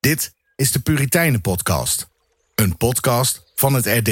[0.00, 2.08] Dit is de Puritijnen Podcast,
[2.54, 4.08] een podcast van het RD.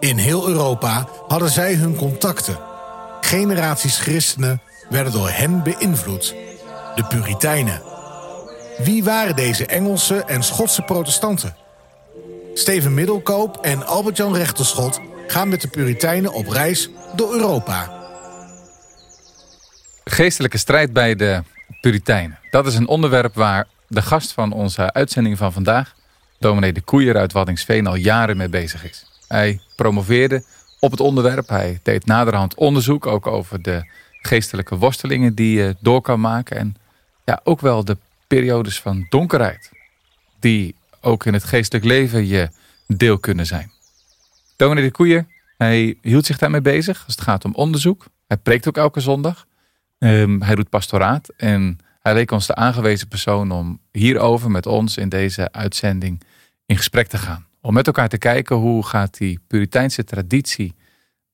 [0.00, 2.58] In heel Europa hadden zij hun contacten.
[3.20, 6.34] Generaties christenen werden door hen beïnvloed.
[6.94, 7.82] De Puritijnen.
[8.78, 11.56] Wie waren deze Engelse en Schotse protestanten?
[12.54, 17.92] Steven Middelkoop en Albert-Jan Rechterschot gaan met de Puritijnen op reis door Europa.
[20.04, 21.42] Geestelijke strijd bij de
[21.80, 22.38] Puritijnen.
[22.50, 25.94] Dat is een onderwerp waar de gast van onze uitzending van vandaag,
[26.38, 29.06] dominee de Koeier uit Waddingsveen, al jaren mee bezig is.
[29.28, 30.44] Hij promoveerde
[30.80, 31.48] op het onderwerp.
[31.48, 36.56] Hij deed naderhand onderzoek ook over de geestelijke worstelingen die je door kan maken.
[36.56, 36.76] En
[37.24, 37.96] ja, ook wel de
[38.26, 39.70] periodes van donkerheid.
[40.40, 42.48] Die ook in het geestelijk leven je
[42.86, 43.72] deel kunnen zijn.
[44.56, 45.26] Dominee de Koeier,
[45.56, 48.04] hij hield zich daarmee bezig als het gaat om onderzoek.
[48.26, 49.46] Hij preekt ook elke zondag.
[49.98, 54.96] Ehm, hij doet pastoraat en hij leek ons de aangewezen persoon om hierover met ons
[54.96, 56.22] in deze uitzending
[56.66, 57.46] in gesprek te gaan.
[57.60, 60.74] Om met elkaar te kijken hoe gaat die Puriteinse traditie,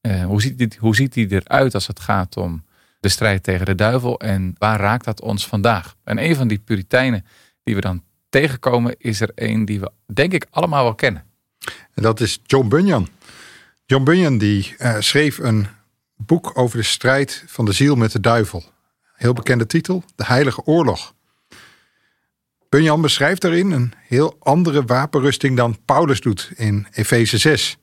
[0.00, 2.64] uh, hoe, ziet die, hoe ziet die eruit als het gaat om
[3.00, 5.96] de strijd tegen de duivel en waar raakt dat ons vandaag?
[6.04, 7.24] En een van die Puritijnen
[7.62, 11.24] die we dan tegenkomen is er een die we denk ik allemaal wel kennen.
[11.94, 13.08] En dat is John Bunyan.
[13.86, 15.66] John Bunyan die uh, schreef een
[16.16, 18.64] boek over de strijd van de ziel met de duivel.
[19.14, 21.14] Heel bekende titel, De Heilige Oorlog.
[22.68, 27.76] Bunyan beschrijft daarin een heel andere wapenrusting dan Paulus doet in Efeze 6.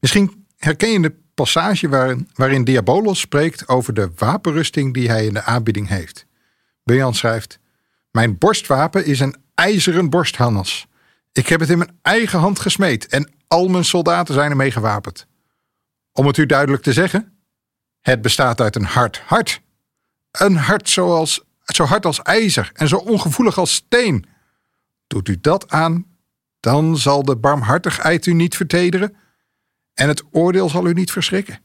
[0.00, 1.88] Misschien herken je de passage
[2.34, 6.26] waarin, Diabolos spreekt over de wapenrusting die hij in de aanbieding heeft.
[6.84, 7.58] Bunyan schrijft:
[8.10, 10.86] Mijn borstwapen is een ijzeren borstharnas.
[11.32, 15.27] Ik heb het in mijn eigen hand gesmeed en al mijn soldaten zijn ermee gewapend.
[16.18, 17.38] Om het u duidelijk te zeggen,
[18.00, 19.60] het bestaat uit een hard hart.
[20.30, 24.26] Een hart zoals, zo hard als ijzer en zo ongevoelig als steen.
[25.06, 26.06] Doet u dat aan,
[26.60, 29.16] dan zal de barmhartigheid u niet vertederen
[29.94, 31.62] en het oordeel zal u niet verschrikken.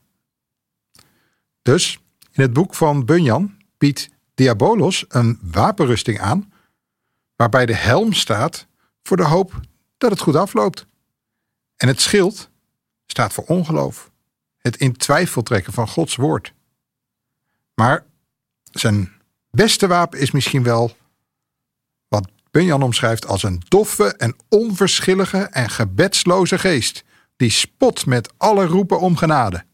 [1.61, 1.99] Dus
[2.31, 6.53] in het boek van Bunyan biedt Diabolos een wapenrusting aan,
[7.35, 8.67] waarbij de helm staat
[9.03, 9.59] voor de hoop
[9.97, 10.85] dat het goed afloopt.
[11.75, 12.49] En het schild
[13.05, 14.11] staat voor ongeloof
[14.63, 16.53] het in twijfel trekken van Gods woord.
[17.73, 18.05] Maar
[18.71, 19.11] zijn
[19.51, 20.95] beste wapen is misschien wel
[22.07, 27.03] wat Bunyan omschrijft als een doffe en onverschillige en gebedsloze geest,
[27.35, 29.65] die spot met alle roepen om genade.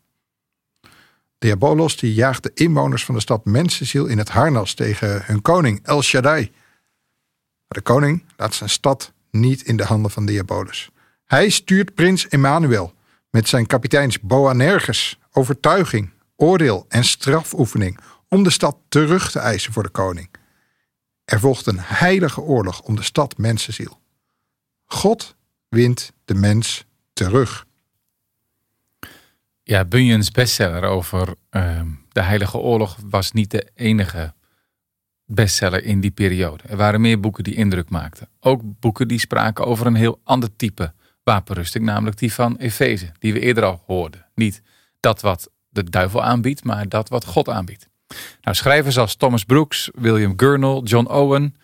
[1.37, 5.79] Diabolos die jaagt de inwoners van de stad Mensenziel in het harnas tegen hun koning
[5.83, 6.51] El Shaddai.
[7.67, 10.89] Maar de koning laat zijn stad niet in de handen van Diabolos.
[11.25, 12.93] Hij stuurt prins Emmanuel,
[13.29, 19.83] met zijn kapiteins Boanerges, overtuiging, oordeel en strafoefening om de stad terug te eisen voor
[19.83, 20.29] de koning.
[21.25, 23.99] Er volgt een heilige oorlog om de stad mensenziel.
[24.85, 25.35] God
[25.67, 27.65] wint de mens terug.
[29.63, 31.81] Ja, Bunyan's bestseller over uh,
[32.11, 34.33] de Heilige Oorlog was niet de enige
[35.25, 36.63] bestseller in die periode.
[36.67, 38.29] Er waren meer boeken die indruk maakten.
[38.39, 40.93] Ook boeken die spraken over een heel ander type
[41.23, 44.25] wapenrusting, namelijk die van Efeze, die we eerder al hoorden.
[44.35, 44.61] Niet
[44.99, 47.89] dat wat de duivel aanbiedt, maar dat wat God aanbiedt.
[48.41, 51.55] Nou, schrijvers als Thomas Brooks, William Gurnall, John Owen,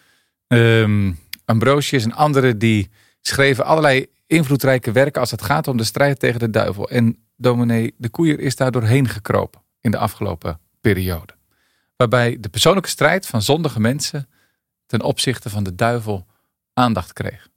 [0.47, 2.89] um, Ambrosius en anderen die
[3.21, 6.89] schreven allerlei invloedrijke werken als het gaat om de strijd tegen de duivel.
[6.89, 11.33] En dominee de Koeier is daar doorheen gekropen in de afgelopen periode.
[11.95, 14.29] Waarbij de persoonlijke strijd van zondige mensen
[14.85, 16.25] ten opzichte van de duivel
[16.73, 17.47] aandacht kreeg.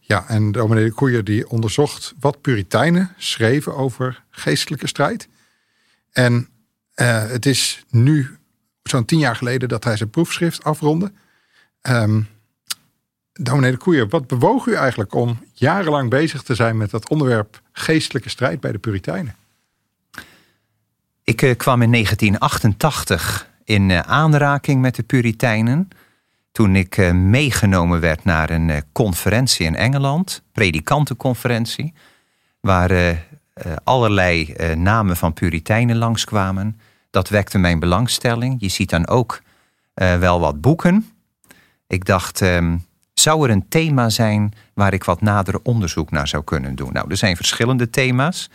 [0.00, 5.28] Ja, en dominee Koeier die onderzocht wat Puritijnen schreven over geestelijke strijd.
[6.12, 6.48] En
[6.94, 8.38] uh, het is nu
[8.82, 11.12] zo'n tien jaar geleden dat hij zijn proefschrift afronde.
[11.82, 12.28] Um,
[13.32, 17.60] dominee de Koeier, wat bewoog u eigenlijk om jarenlang bezig te zijn met dat onderwerp
[17.72, 19.34] geestelijke strijd bij de Puritijnen?
[21.24, 25.88] Ik uh, kwam in 1988 in uh, aanraking met de Puritijnen
[26.56, 31.94] toen ik uh, meegenomen werd naar een uh, conferentie in Engeland, predikantenconferentie,
[32.60, 33.08] waar uh,
[33.84, 36.80] allerlei namen van Puritijnen langskwamen.
[37.10, 38.56] Dat wekte mijn belangstelling.
[38.58, 39.42] Je ziet dan ook
[39.94, 41.10] wel wat boeken.
[41.86, 46.44] Ik dacht, um, zou er een thema zijn waar ik wat nader onderzoek naar zou
[46.44, 46.92] kunnen doen?
[46.92, 48.50] Nou, er zijn verschillende thema's,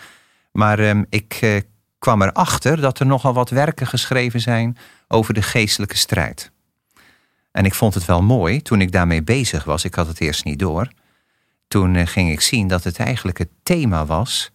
[0.51, 1.63] maar um, ik
[1.99, 4.77] kwam erachter dat er nogal wat werken geschreven zijn
[5.07, 6.51] over de geestelijke strijd.
[7.51, 9.85] En ik vond het wel mooi toen ik daarmee bezig was.
[9.85, 10.91] Ik had het eerst niet door.
[11.71, 14.51] Toen eh, ging ik zien dat het eigenlijk het thema was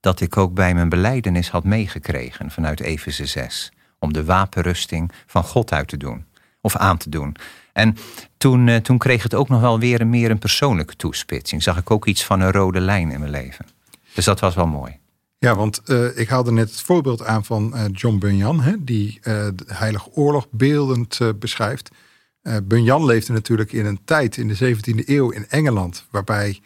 [0.00, 3.72] dat ik ook bij mijn beleidenis had meegekregen vanuit Efeze 6.
[3.98, 6.24] Om de wapenrusting van God uit te doen.
[6.64, 7.36] of aan te doen.
[7.72, 7.96] En
[8.36, 11.62] toen, eh, toen kreeg het ook nog wel weer meer een persoonlijke toespitsing.
[11.62, 13.66] Zag ik ook iets van een rode lijn in mijn leven.
[14.14, 14.98] Dus dat was wel mooi.
[15.38, 19.54] Ja, want uh, ik haalde net het voorbeeld aan van John Bunyan, hè, die de
[19.66, 21.90] Heilige Oorlog beeldend beschrijft.
[22.62, 26.60] Bunyan leefde natuurlijk in een tijd in de 17e eeuw in Engeland, waarbij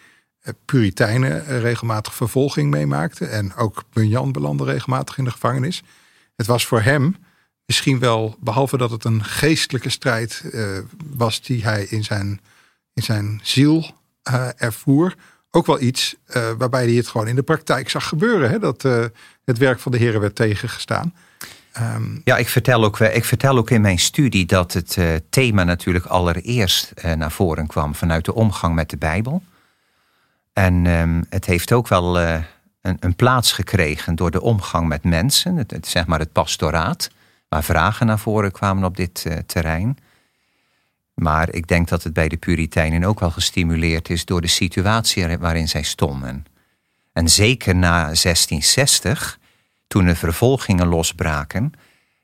[0.65, 3.31] Puritijnen regelmatig vervolging meemaakten.
[3.31, 5.83] En ook Bunyan belandde regelmatig in de gevangenis.
[6.37, 7.17] Het was voor hem
[7.65, 10.45] misschien wel, behalve dat het een geestelijke strijd
[11.11, 12.41] was die hij in zijn,
[12.93, 13.91] in zijn ziel
[14.57, 15.15] ervoer
[15.51, 16.17] ook wel iets
[16.59, 18.51] waarbij hij het gewoon in de praktijk zag gebeuren.
[18.51, 18.59] Hè?
[18.59, 18.83] Dat
[19.45, 21.15] het werk van de heren werd tegengestaan.
[22.25, 26.07] Ja, ik vertel, ook, ik vertel ook in mijn studie dat het uh, thema natuurlijk
[26.07, 29.43] allereerst naar voren kwam vanuit de omgang met de Bijbel.
[30.53, 32.45] En um, het heeft ook wel een,
[32.81, 37.11] een, plaats gekregen door de omgang met mensen, het, het, zeg maar het pastoraat,
[37.49, 39.99] waar vragen naar voren kwamen op dit terrein.
[41.15, 45.39] Maar ik denk dat het bij de Puritijnen ook wel gestimuleerd is door de situatie
[45.39, 46.47] waarin zij stonden.
[47.13, 49.39] En zeker na 1660,
[49.87, 51.73] toen de vervolgingen losbraken,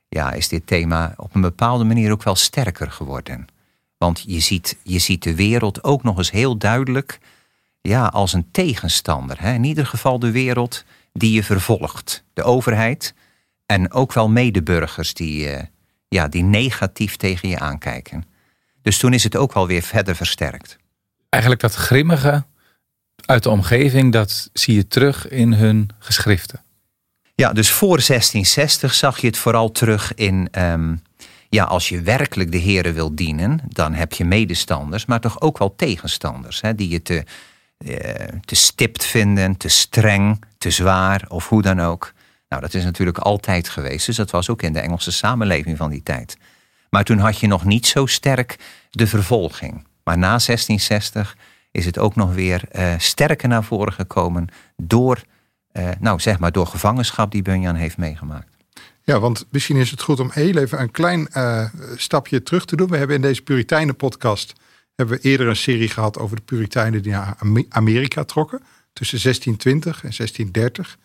[0.09, 3.45] ja, is dit thema op een bepaalde manier ook wel sterker geworden.
[3.97, 7.19] Want je ziet, je ziet de wereld ook nog eens heel duidelijk
[7.81, 9.41] ja, als een tegenstander.
[9.41, 9.53] Hè?
[9.53, 10.83] In ieder geval de wereld
[11.13, 12.23] die je vervolgt.
[12.33, 13.13] De overheid
[13.65, 15.61] en ook wel medeburgers die, uh,
[16.07, 18.25] ja, die negatief tegen je aankijken.
[18.81, 20.77] Dus toen is het ook wel weer verder versterkt.
[21.29, 22.43] Eigenlijk dat grimmige
[23.25, 26.61] uit de omgeving, dat zie je terug in hun geschriften.
[27.35, 30.47] Ja, dus voor 1660 zag je het vooral terug in.
[30.51, 31.01] Um,
[31.49, 35.57] ja, als je werkelijk de heren wil dienen, dan heb je medestanders, maar toch ook
[35.57, 36.61] wel tegenstanders.
[36.61, 37.23] Hè, die je te,
[37.77, 37.97] uh,
[38.45, 42.13] te stipt vinden, te streng, te zwaar of hoe dan ook.
[42.49, 44.05] Nou, dat is natuurlijk altijd geweest.
[44.05, 46.37] Dus dat was ook in de Engelse samenleving van die tijd.
[46.89, 48.59] Maar toen had je nog niet zo sterk
[48.89, 49.87] de vervolging.
[50.03, 51.37] Maar na 1660
[51.71, 55.21] is het ook nog weer uh, sterker naar voren gekomen door,
[55.73, 58.51] uh, nou zeg maar, door gevangenschap die Bunyan heeft meegemaakt.
[59.03, 61.65] Ja, want misschien is het goed om heel even een klein uh,
[61.95, 62.89] stapje terug te doen.
[62.89, 64.53] We hebben in deze Puritijnen podcast
[64.95, 67.37] hebben we eerder een serie gehad over de Puritijnen die naar
[67.69, 68.61] Amerika trokken.
[68.93, 70.97] Tussen 1620 en 1630.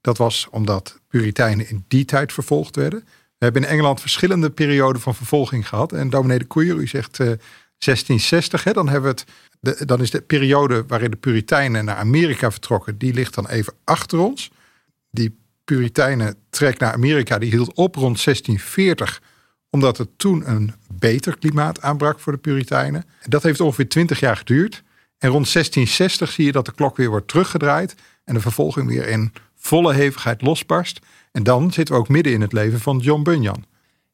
[0.00, 3.00] Dat was omdat Puritijnen in die tijd vervolgd werden.
[3.38, 5.92] We hebben in Engeland verschillende perioden van vervolging gehad.
[5.92, 7.30] En dominee de Koeier, u zegt uh,
[7.78, 9.22] 1660, hè, dan, hebben we
[9.60, 13.72] het, dan is de periode waarin de Puritijnen naar Amerika vertrokken, die ligt dan even
[13.84, 14.50] achter ons.
[15.10, 19.22] Die Puritijnen trek naar Amerika, die hield op rond 1640,
[19.70, 23.04] omdat er toen een beter klimaat aanbrak voor de Puritijnen.
[23.28, 24.82] Dat heeft ongeveer 20 jaar geduurd.
[25.18, 27.94] En rond 1660 zie je dat de klok weer wordt teruggedraaid
[28.24, 31.00] en de vervolging weer in volle hevigheid losbarst.
[31.32, 33.64] En dan zitten we ook midden in het leven van John Bunyan.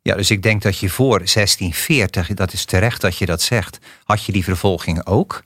[0.03, 3.79] Ja, dus ik denk dat je voor 1640, dat is terecht dat je dat zegt,
[4.05, 5.43] had je die vervolging ook.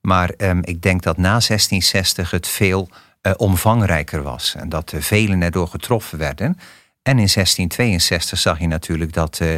[0.00, 2.88] Maar um, ik denk dat na 1660 het veel
[3.22, 6.58] uh, omvangrijker was en dat velen erdoor getroffen werden.
[7.02, 9.56] En in 1662 zag je natuurlijk dat, uh,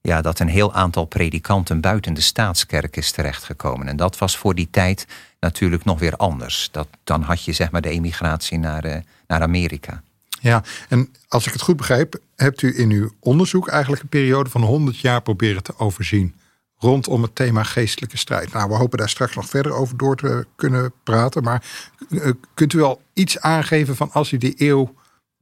[0.00, 3.88] ja, dat een heel aantal predikanten buiten de staatskerk is terechtgekomen.
[3.88, 5.06] En dat was voor die tijd
[5.40, 6.68] natuurlijk nog weer anders.
[6.72, 10.02] Dat, dan had je zeg maar de emigratie naar, naar Amerika.
[10.42, 14.50] Ja, en als ik het goed begrijp, hebt u in uw onderzoek eigenlijk een periode
[14.50, 16.34] van 100 jaar proberen te overzien
[16.78, 18.52] rondom het thema geestelijke strijd.
[18.52, 21.42] Nou, we hopen daar straks nog verder over door te kunnen praten.
[21.42, 21.64] Maar
[22.10, 24.94] eh, kunt u al iets aangeven van als u die eeuw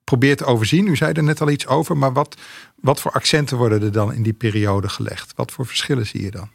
[0.05, 0.87] probeert te overzien?
[0.87, 2.37] U zei er net al iets over, maar wat,
[2.81, 5.33] wat voor accenten worden er dan in die periode gelegd?
[5.37, 6.49] Wat voor verschillen zie je dan?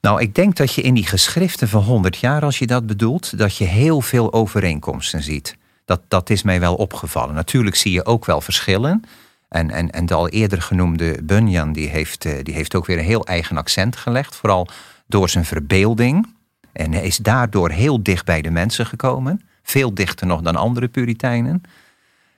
[0.00, 3.38] Nou, ik denk dat je in die geschriften van 100 jaar, als je dat bedoelt,
[3.38, 5.56] dat je heel veel overeenkomsten ziet.
[5.88, 7.34] Dat, dat is mij wel opgevallen.
[7.34, 9.02] Natuurlijk zie je ook wel verschillen.
[9.48, 12.98] En, en, en de al eerder genoemde Bunyan, die heeft, eh, die heeft ook weer
[12.98, 14.36] een heel eigen accent gelegd.
[14.36, 14.68] Vooral
[15.06, 16.34] door zijn verbeelding.
[16.72, 19.42] En hij is daardoor heel dicht bij de mensen gekomen.
[19.62, 21.62] Veel dichter nog dan andere Puritijnen.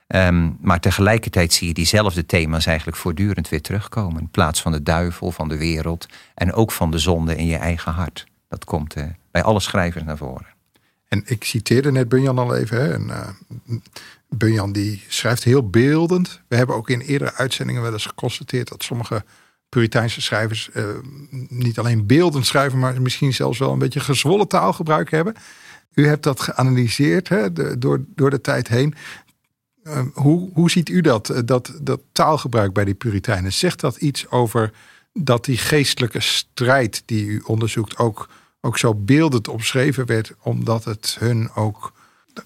[0.07, 4.21] Ehm, maar tegelijkertijd zie je diezelfde thema's eigenlijk voortdurend weer terugkomen.
[4.21, 6.05] In plaats van de duivel, van de wereld
[6.35, 8.25] en ook van de zonde in je eigen hart.
[8.49, 10.50] Dat komt uh, bij alle schrijvers naar voren.
[11.11, 12.81] En ik citeerde net Bunyan al even.
[12.81, 13.11] Hè, en,
[14.29, 16.41] Bunyan die schrijft heel beeldend.
[16.47, 19.23] We hebben ook in eerdere uitzendingen wel eens geconstateerd dat sommige
[19.69, 20.85] Puriteinse schrijvers uh,
[21.49, 25.35] niet alleen beeldend schrijven, maar misschien zelfs wel een beetje gezwollen taalgebruik hebben.
[25.93, 28.95] U hebt dat geanalyseerd hè, door, door de tijd heen.
[29.83, 33.53] Uh, hoe, hoe ziet u dat, dat, dat taalgebruik bij die Puritijnen?
[33.53, 34.71] Zegt dat iets over
[35.13, 38.29] dat die geestelijke strijd die u onderzoekt ook
[38.61, 41.93] ook zo beeldend omschreven werd, omdat het hun ook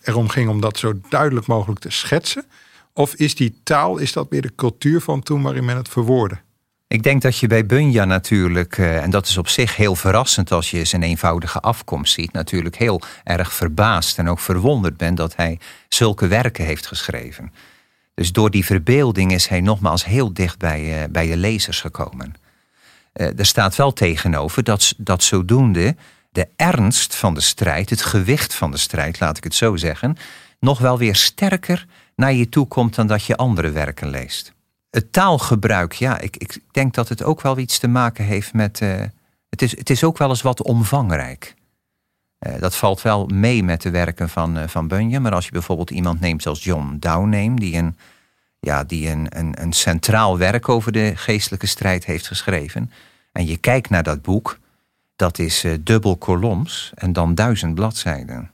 [0.02, 2.46] erom ging om dat zo duidelijk mogelijk te schetsen?
[2.94, 6.38] Of is die taal, is dat weer de cultuur van toen waarin men het verwoordde?
[6.88, 10.52] Ik denk dat je bij Bunja natuurlijk, eh, en dat is op zich heel verrassend
[10.52, 15.36] als je zijn eenvoudige afkomst ziet, natuurlijk heel erg verbaasd en ook verwonderd bent dat
[15.36, 17.54] hij zulke werken heeft geschreven.
[18.14, 22.34] Dus door die verbeelding is hij nogmaals heel dicht bij, uh, bij de lezers gekomen.
[23.16, 25.96] Uh, er staat wel tegenover dat, dat zodoende
[26.32, 30.18] de ernst van de strijd, het gewicht van de strijd, laat ik het zo zeggen,
[30.60, 34.54] nog wel weer sterker naar je toe komt dan dat je andere werken leest.
[34.90, 38.82] Het taalgebruik, ja, ik, ik denk dat het ook wel iets te maken heeft met.
[38.82, 39.02] Uh,
[39.50, 41.56] het, is, het is ook wel eens wat omvangrijk.
[42.40, 45.22] Uh, dat valt wel mee met de werken van, van Bunyan.
[45.22, 47.98] Maar als je bijvoorbeeld iemand neemt zoals John Downame, die een,
[48.66, 52.92] ja, die een, een, een centraal werk over de geestelijke strijd heeft geschreven.
[53.32, 54.60] En je kijkt naar dat boek,
[55.16, 58.50] dat is dubbel koloms en dan duizend bladzijden.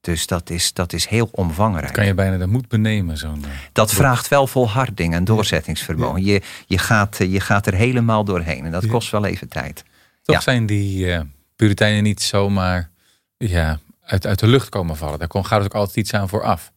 [0.00, 1.92] Dus dat is, dat is heel omvangrijk.
[1.92, 3.16] Kan je bijna de moed benemen?
[3.16, 6.24] Zo'n, uh, dat vraagt wel volharding en doorzettingsvermogen.
[6.24, 6.32] Ja.
[6.32, 8.88] Je, je, gaat, je gaat er helemaal doorheen en dat ja.
[8.88, 9.84] kost wel even tijd.
[10.22, 10.40] Toch ja.
[10.40, 11.20] zijn die uh,
[11.56, 12.90] Puritijnen niet zomaar
[13.36, 15.18] ja, uit, uit de lucht komen vallen.
[15.18, 16.72] Daar gaat het ook altijd iets aan vooraf.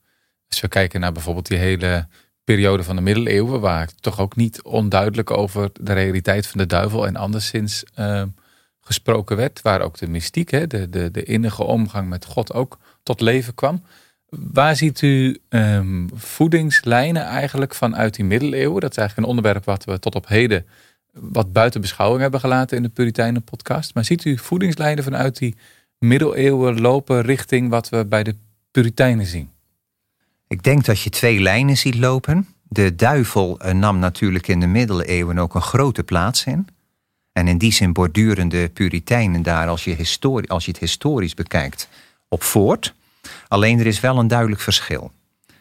[0.50, 2.08] Als we kijken naar bijvoorbeeld die hele
[2.54, 3.60] periode van de middeleeuwen...
[3.60, 7.08] waar toch ook niet onduidelijk over de realiteit van de duivel...
[7.08, 8.24] en anderszins uh,
[8.82, 9.62] gesproken werd.
[9.62, 13.56] Waar ook de mystiek, hè, de, de, de innige omgang met God ook tot leven
[13.56, 13.84] kwam.
[14.30, 18.82] Waar ziet u um, voedingslijnen eigenlijk vanuit die middeleeuwen?
[18.82, 20.66] Dat is eigenlijk een onderwerp wat we tot op heden
[21.14, 23.94] wat buiten beschouwing hebben gelaten in de Puritijnen podcast.
[23.94, 25.56] Maar ziet u voedingslijnen vanuit die
[26.00, 28.36] middeleeuwen lopen richting wat we bij de
[28.72, 29.50] Puritijnen zien?
[30.50, 32.48] Ik denk dat je twee lijnen ziet lopen.
[32.64, 36.68] De duivel nam natuurlijk in de middeleeuwen ook een grote plaats in.
[37.32, 41.90] En in die zin borduren de Puritijnen daar, als je, als je het historisch bekijkt,
[42.28, 42.94] op voort.
[43.48, 45.12] Alleen er is wel een duidelijk verschil.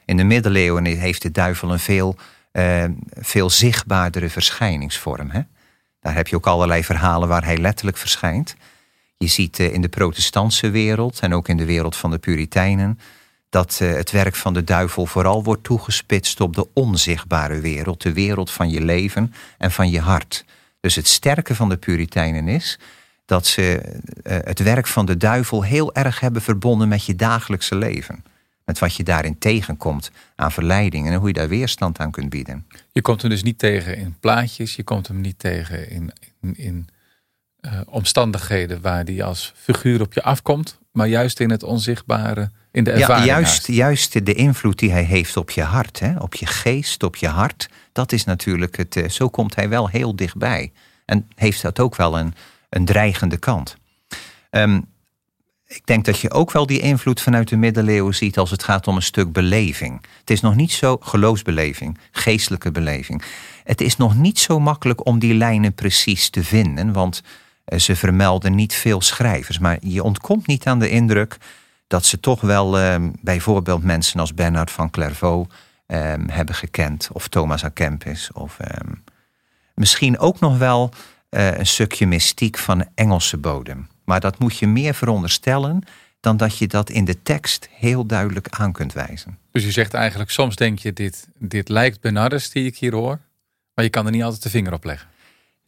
[0.04, 2.16] In de middeleeuwen heeft de duivel een veel,
[2.52, 5.30] uh, veel zichtbaardere verschijningsvorm.
[5.30, 5.40] Hè?
[6.00, 8.56] Daar heb je ook allerlei verhalen waar hij letterlijk verschijnt.
[9.16, 12.98] Je ziet uh, in de protestantse wereld en ook in de wereld van de Puritijnen
[13.48, 18.12] dat uh, het werk van de duivel vooral wordt toegespitst op de onzichtbare wereld, de
[18.12, 20.44] wereld van je leven en van je hart.
[20.80, 22.78] Dus het sterke van de Puritijnen is
[23.24, 27.76] dat ze uh, het werk van de duivel heel erg hebben verbonden met je dagelijkse
[27.76, 28.24] leven.
[28.64, 32.66] Met wat je daarin tegenkomt aan verleidingen en hoe je daar weerstand aan kunt bieden.
[32.92, 36.12] Je komt hem dus niet tegen in plaatjes, je komt hem niet tegen in,
[36.54, 36.88] in,
[37.86, 42.90] omstandigheden waar die als figuur op je afkomt, maar juist in het onzichtbare, in de
[42.90, 43.26] ervaring.
[43.26, 47.02] Ja, juist, juist de invloed die hij heeft op je hart, hè, op je geest,
[47.02, 48.96] op je hart, dat is natuurlijk het.
[48.96, 50.72] Uh, zo komt hij wel heel dichtbij.
[51.04, 52.34] En heeft dat ook wel een,
[52.68, 53.76] een dreigende kant.
[54.50, 54.86] Um,
[55.66, 58.86] ik denk dat je ook wel die invloed vanuit de middeleeuwen ziet als het gaat
[58.86, 60.00] om een stuk beleving.
[60.20, 63.22] Het is nog niet zo geloofsbeleving, geestelijke beleving.
[63.64, 67.22] Het is nog niet zo makkelijk om die lijnen precies te vinden, want
[67.66, 69.58] uh, ze vermelden niet veel schrijvers.
[69.58, 71.36] Maar je ontkomt niet aan de indruk
[71.88, 75.54] dat ze toch wel uh, bijvoorbeeld mensen als Bernard van Clairvaux
[75.86, 79.04] um, hebben gekend, of Thomas à Kempis, of um,
[79.74, 80.90] misschien ook nog wel
[81.30, 83.88] uh, een stukje mystiek van Engelse bodem.
[84.04, 85.82] Maar dat moet je meer veronderstellen
[86.20, 89.38] dan dat je dat in de tekst heel duidelijk aan kunt wijzen.
[89.52, 93.18] Dus je zegt eigenlijk, soms denk je, dit, dit lijkt Bernardus die ik hier hoor,
[93.74, 95.08] maar je kan er niet altijd de vinger op leggen.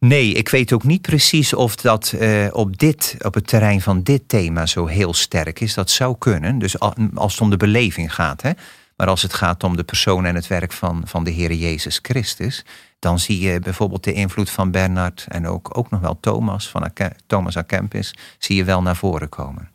[0.05, 4.03] Nee, ik weet ook niet precies of dat uh, op, dit, op het terrein van
[4.03, 5.73] dit thema zo heel sterk is.
[5.73, 6.79] Dat zou kunnen, dus
[7.13, 8.41] als het om de beleving gaat.
[8.41, 8.51] Hè?
[8.95, 11.99] Maar als het gaat om de persoon en het werk van, van de Heer Jezus
[12.01, 12.65] Christus,
[12.99, 16.91] dan zie je bijvoorbeeld de invloed van Bernard en ook, ook nog wel Thomas van
[17.27, 19.69] Thomas Kempis, zie je wel naar voren komen.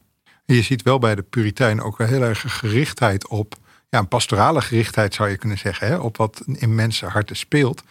[0.44, 3.54] Je ziet wel bij de Puritijn ook wel heel erg gerichtheid op,
[3.88, 7.82] ja, een pastorale gerichtheid zou je kunnen zeggen, hè, op wat in mensenharten speelt.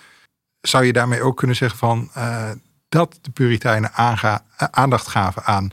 [0.68, 2.50] Zou je daarmee ook kunnen zeggen van uh,
[2.90, 5.70] dat de Puritijnen aanga, aandacht gaven aan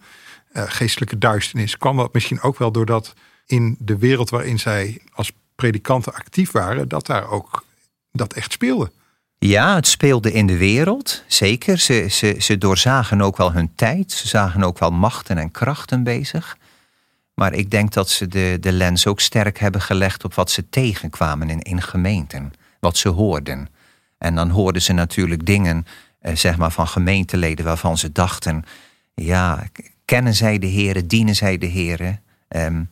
[0.53, 3.15] uh, geestelijke duisternis, kwam dat misschien ook wel doordat
[3.47, 7.65] in de wereld waarin zij als predikanten actief waren, dat daar ook
[8.13, 8.91] dat echt speelde.
[9.39, 11.79] Ja, het speelde in de wereld, zeker.
[11.79, 14.13] Ze, ze, ze doorzagen ook wel hun tijd.
[14.13, 16.57] Ze zagen ook wel machten en krachten bezig.
[17.35, 20.69] Maar ik denk dat ze de, de lens ook sterk hebben gelegd op wat ze
[20.69, 22.53] tegenkwamen in, in gemeenten.
[22.81, 23.69] Wat ze hoorden.
[24.23, 25.87] En dan hoorden ze natuurlijk dingen,
[26.19, 28.65] eh, zeg maar, van gemeenteleden waarvan ze dachten:
[29.15, 29.67] ja,
[30.05, 32.23] kennen zij de heren, dienen zij de heren?
[32.49, 32.91] Um,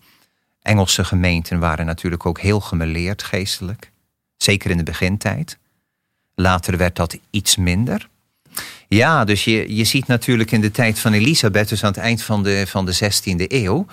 [0.63, 3.91] Engelse gemeenten waren natuurlijk ook heel gemeleerd geestelijk.
[4.37, 5.59] Zeker in de begintijd.
[6.35, 8.09] Later werd dat iets minder.
[8.89, 12.23] Ja, dus je, je ziet natuurlijk in de tijd van Elisabeth, dus aan het eind
[12.23, 13.87] van de, van de 16e eeuw,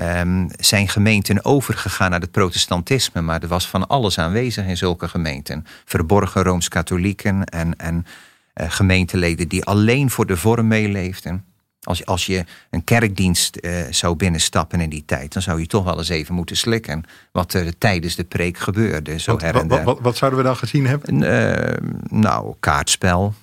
[0.00, 3.20] um, zijn gemeenten overgegaan naar het protestantisme.
[3.20, 5.66] Maar er was van alles aanwezig in zulke gemeenten.
[5.84, 8.06] Verborgen rooms-katholieken en, en
[8.54, 11.44] uh, gemeenteleden die alleen voor de vorm meeleefden.
[11.82, 15.84] Als, als je een kerkdienst uh, zou binnenstappen in die tijd, dan zou je toch
[15.84, 19.18] wel eens even moeten slikken wat er tijdens de preek gebeurde.
[19.18, 21.22] Zo wat, her en wat, wat, wat, zouden we dan gezien hebben?
[21.22, 23.34] Uh, nou, kaartspel,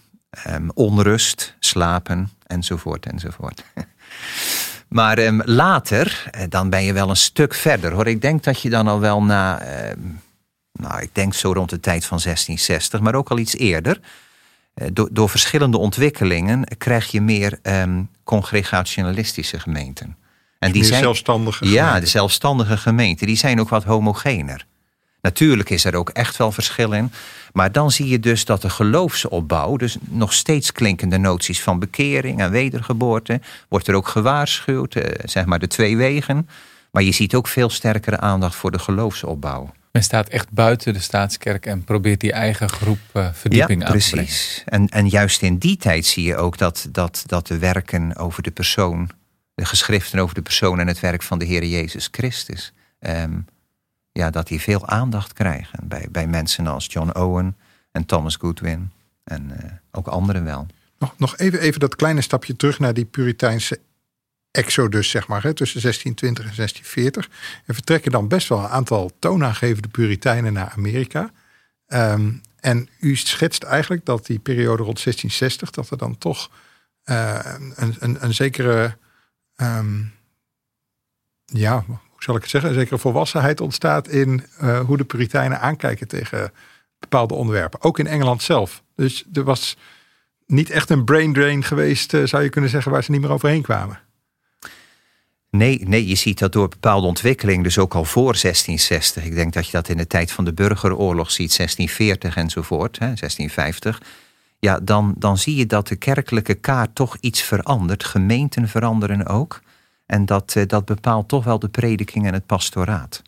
[0.48, 3.64] um, onrust, slapen enzovoort enzovoort.
[4.94, 8.08] maar um, later, dan ben je wel een stuk verder hoor.
[8.08, 9.92] Ik denk dat je dan al wel na, uh,
[10.72, 14.00] nou, ik denk zo rond de tijd van 1660, maar ook al iets eerder
[14.74, 20.18] eh, door, door, verschillende ontwikkelingen krijg je meer um, congregationalistische gemeenten.
[20.60, 24.66] En die zijn zelfstandige Ja, de zelfstandige gemeenten, die zijn ook wat homogener.
[25.24, 27.12] Natuurlijk is er ook echt wel verschil in.
[27.54, 32.40] Maar dan zie je dus dat de geloofsopbouw, dus nog steeds klinkende noties van bekering
[32.40, 36.50] en wedergeboorte, wordt er ook gewaarschuwd, eh, zeg maar de twee wegen.
[36.92, 39.74] Maar je ziet ook veel sterkere aandacht voor de geloofsopbouw.
[39.92, 43.92] Men staat echt buiten de staatskerk en probeert die eigen groep uh, verdieping ja, aan
[43.92, 44.56] precies.
[44.56, 44.90] te brengen.
[44.90, 48.44] En, en juist in die tijd zie je ook dat, dat, dat de werken over
[48.44, 49.10] de persoon,
[49.56, 53.46] de geschriften over de persoon en het werk van de Heer Jezus Christus, um,
[54.14, 57.58] ja, dat die veel aandacht krijgen bij, bij mensen als John Owen
[57.92, 58.92] en Thomas Goodwin
[59.24, 60.68] en uh, ook anderen wel.
[61.00, 63.80] Nog, nog even, even dat kleine stapje terug naar die Puriteinse
[64.52, 67.30] exodus, zeg maar, hè, tussen 1620 en 1640.
[67.66, 71.32] Er vertrekken dan best wel een aantal toonaangevende Puritijnen naar Amerika.
[71.88, 76.50] Um, en u schetst eigenlijk dat die periode rond 1660, dat er dan toch
[77.06, 77.40] uh,
[77.76, 78.98] een, een, een, zekere,
[79.56, 80.14] um,
[81.46, 81.86] ja,
[82.24, 86.52] zal ik het zeggen, een zekere volwassenheid ontstaat in uh, hoe de Puritijnen aankijken tegen
[87.00, 87.82] bepaalde onderwerpen.
[87.82, 88.84] Ook in Engeland zelf.
[88.96, 89.78] Dus er was
[90.46, 93.32] niet echt een brain drain geweest, uh, zou je kunnen zeggen, waar ze niet meer
[93.32, 94.00] overheen kwamen.
[95.50, 99.26] Nee, nee, je ziet dat door bepaalde ontwikkeling, dus ook al voor 1660.
[99.26, 103.06] Ik denk dat je dat in de tijd van de burgeroorlog ziet, 1640 enzovoort, hè,
[103.06, 104.02] 1650.
[104.60, 108.04] Ja, dan, dan zie je dat de kerkelijke kaart toch iets verandert.
[108.04, 109.62] Gemeenten veranderen ook.
[110.14, 113.22] En dat, dat bepaalt toch wel de prediking en het pastoraat.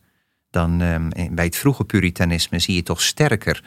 [0.50, 3.64] Dan um, bij het vroege puritanisme zie je toch sterker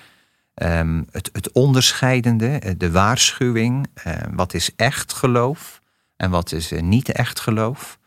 [0.54, 3.86] um, het, het onderscheidende, de waarschuwing.
[4.06, 5.80] Uh, wat is echt geloof
[6.16, 7.98] en wat is uh, niet echt geloof.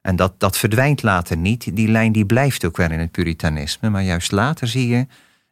[0.00, 1.76] En dat, dat verdwijnt later niet.
[1.76, 3.90] Die lijn die blijft ook wel in het puritanisme.
[3.90, 5.06] Maar juist later zie je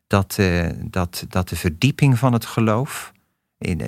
[0.06, 0.38] dat,
[0.84, 3.12] dat, dat de verdieping van het geloof...
[3.58, 3.80] In,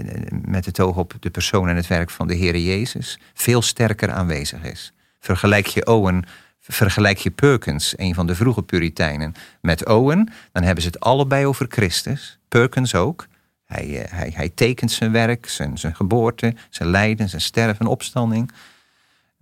[0.44, 3.18] met het oog op de persoon en het werk van de Heer Jezus...
[3.34, 4.92] veel sterker aanwezig is.
[5.20, 6.24] Vergelijk je Owen,
[6.60, 9.34] vergelijk je Perkins, een van de vroege puriteinen...
[9.60, 12.38] met Owen, dan hebben ze het allebei over Christus.
[12.48, 13.26] Perkins ook.
[13.64, 18.52] Hij, hij, hij tekent zijn werk, zijn, zijn geboorte, zijn lijden, zijn sterven, opstanding...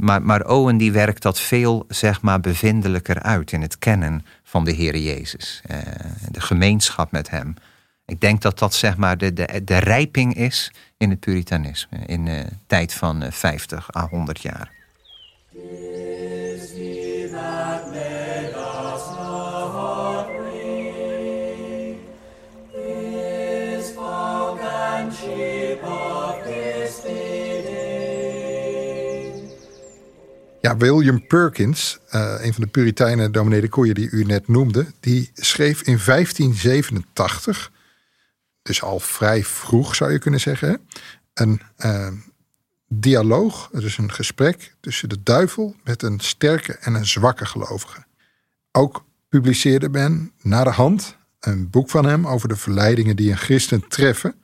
[0.03, 4.65] Maar, maar Owen die werkt dat veel zeg maar, bevindelijker uit in het kennen van
[4.65, 5.63] de Heer Jezus.
[5.71, 5.77] Uh,
[6.31, 7.55] de gemeenschap met hem.
[8.09, 11.99] Ik denk dat dat zeg maar, de, de, de rijping is in het puritanisme.
[12.07, 14.71] In de tijd van 50 à 100 jaar.
[30.61, 34.87] Ja, William Perkins, uh, een van de Puritijnen, dominee de Koeien die u net noemde,
[35.01, 37.71] die schreef in 1587,
[38.69, 40.81] dus al vrij vroeg zou je kunnen zeggen,
[41.35, 42.09] een uh,
[42.89, 48.05] dialoog, dus een gesprek tussen de duivel met een sterke en een zwakke gelovige.
[48.73, 53.37] Ook publiceerde men na de hand een boek van hem over de verleidingen die een
[53.37, 54.35] christen treffen.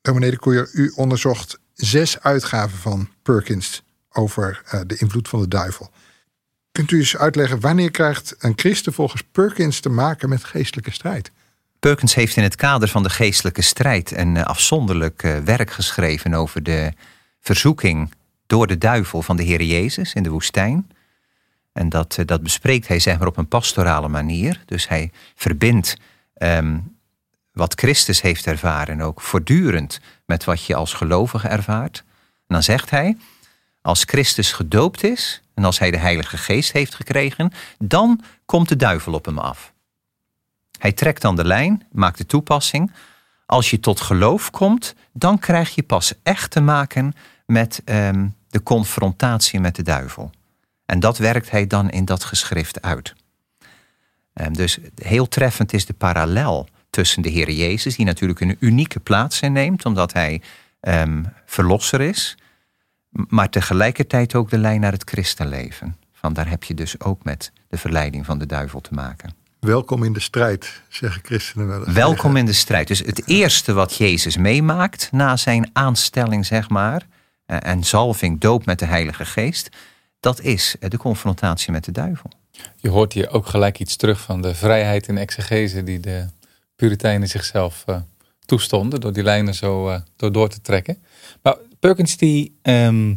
[0.00, 5.48] Dominee de Koeier, u onderzocht zes uitgaven van Perkins over uh, de invloed van de
[5.48, 5.90] duivel.
[6.72, 11.30] Kunt u eens uitleggen wanneer krijgt een christen volgens Perkins te maken met geestelijke strijd?
[11.80, 16.34] Perkins heeft in het kader van de geestelijke strijd een uh, afzonderlijk uh, werk geschreven
[16.34, 16.92] over de
[17.40, 18.12] verzoeking
[18.46, 20.90] door de duivel van de Heer Jezus in de woestijn.
[21.72, 24.62] En dat, dat bespreekt hij zeg maar op een pastorale manier.
[24.66, 25.96] Dus hij verbindt
[26.38, 26.96] um,
[27.52, 32.04] wat Christus heeft ervaren ook voortdurend met wat je als gelovige ervaart.
[32.18, 33.16] En dan zegt hij,
[33.82, 38.76] als Christus gedoopt is en als hij de Heilige Geest heeft gekregen, dan komt de
[38.76, 39.72] duivel op hem af.
[40.78, 42.92] Hij trekt dan de lijn, maakt de toepassing.
[43.46, 47.14] Als je tot geloof komt, dan krijg je pas echt te maken
[47.46, 50.30] met um, de confrontatie met de duivel.
[50.86, 53.14] En dat werkt hij dan in dat geschrift uit.
[54.34, 59.00] Um, dus heel treffend is de parallel tussen de Heer Jezus, die natuurlijk een unieke
[59.00, 60.42] plaats inneemt, omdat hij
[60.80, 62.36] um, verlosser is,
[63.10, 65.96] maar tegelijkertijd ook de lijn naar het christenleven.
[66.12, 69.45] Van daar heb je dus ook met de verleiding van de duivel te maken.
[69.60, 71.94] Welkom in de strijd, zeggen christenen wel eens.
[71.94, 72.88] Welkom in de strijd.
[72.88, 77.06] Dus het eerste wat Jezus meemaakt na zijn aanstelling, zeg maar,
[77.46, 79.68] eh, en zalving, doop met de Heilige Geest,
[80.20, 82.30] dat is de confrontatie met de duivel.
[82.76, 86.26] Je hoort hier ook gelijk iets terug van de vrijheid in exegese die de
[86.76, 87.96] Puritijnen zichzelf uh,
[88.44, 90.98] toestonden door die lijnen zo uh, door, door te trekken.
[91.42, 93.14] Maar Perkins die ehm,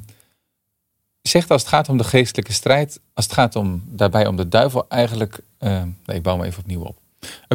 [1.22, 4.48] zegt als het gaat om de geestelijke strijd, als het gaat om, daarbij om de
[4.48, 6.98] duivel eigenlijk, uh, nee ik bouw me even opnieuw op.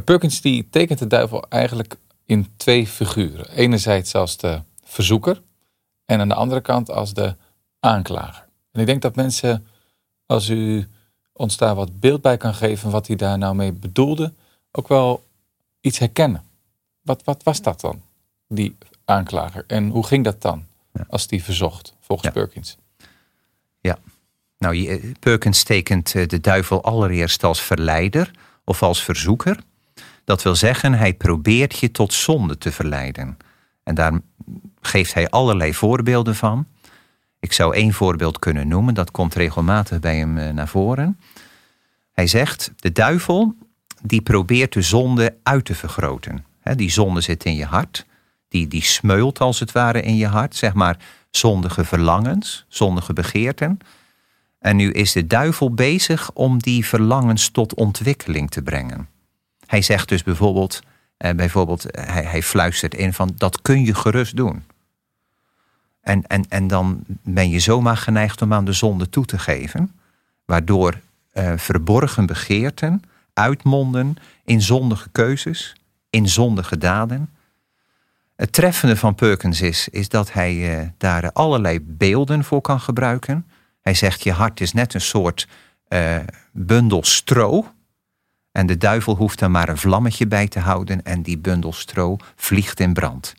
[0.05, 3.51] Perkins die tekent de duivel eigenlijk in twee figuren.
[3.51, 5.43] Enerzijds als de verzoeker
[6.05, 7.35] en aan de andere kant als de
[7.81, 8.47] aanklager.
[8.73, 9.67] En ik denk dat mensen,
[10.27, 10.89] als u
[11.33, 14.33] ons daar wat beeld bij kan geven wat hij daar nou mee bedoelde,
[14.73, 15.25] ook wel
[15.81, 16.45] iets herkennen.
[17.01, 18.03] Wat, wat was dat dan,
[18.49, 19.65] die aanklager?
[19.67, 20.65] En hoe ging dat dan,
[21.09, 22.77] als die verzocht, volgens Perkins?
[23.85, 23.99] Ja,
[24.59, 28.31] nou, Perkins tekent eh, de duivel allereerst als verleider
[28.65, 29.59] of als verzoeker.
[30.25, 33.37] Dat wil zeggen, hij probeert je tot zonde te verleiden.
[33.83, 34.21] En daar
[34.81, 36.67] geeft hij allerlei voorbeelden van.
[37.41, 41.21] Ik zou één voorbeeld kunnen noemen, dat komt regelmatig bij hem eh, naar voren.
[42.13, 43.57] Hij zegt, de duivel
[44.03, 46.45] die probeert de zonde uit te vergroten.
[46.77, 48.07] Die zonde zit in je hart,
[48.49, 50.99] die, die smeult als het ware in je hart, zeg maar
[51.37, 53.79] zondige verlangens, zondige begeerten.
[54.59, 59.09] En nu is de duivel bezig om die verlangens tot ontwikkeling te brengen.
[59.67, 60.81] Hij zegt dus bijvoorbeeld,
[61.17, 64.63] eh, bijvoorbeeld hij, hij fluistert in van dat kun je gerust doen.
[66.01, 69.93] En, en, en dan ben je zomaar geneigd om aan de zonde toe te geven,
[70.45, 75.75] waardoor eh, verborgen begeerten uitmonden in zondige keuzes,
[76.11, 77.29] in zondige daden.
[78.37, 83.47] Het treffende van Perkins is, is dat hij uh, daar allerlei beelden voor kan gebruiken.
[83.81, 85.49] Hij zegt, je hart is net een soort
[85.89, 86.17] uh,
[86.53, 87.73] bundel stro.
[88.53, 92.17] En de duivel hoeft er maar een vlammetje bij te houden en die bundel stro
[92.37, 93.35] vliegt in brand.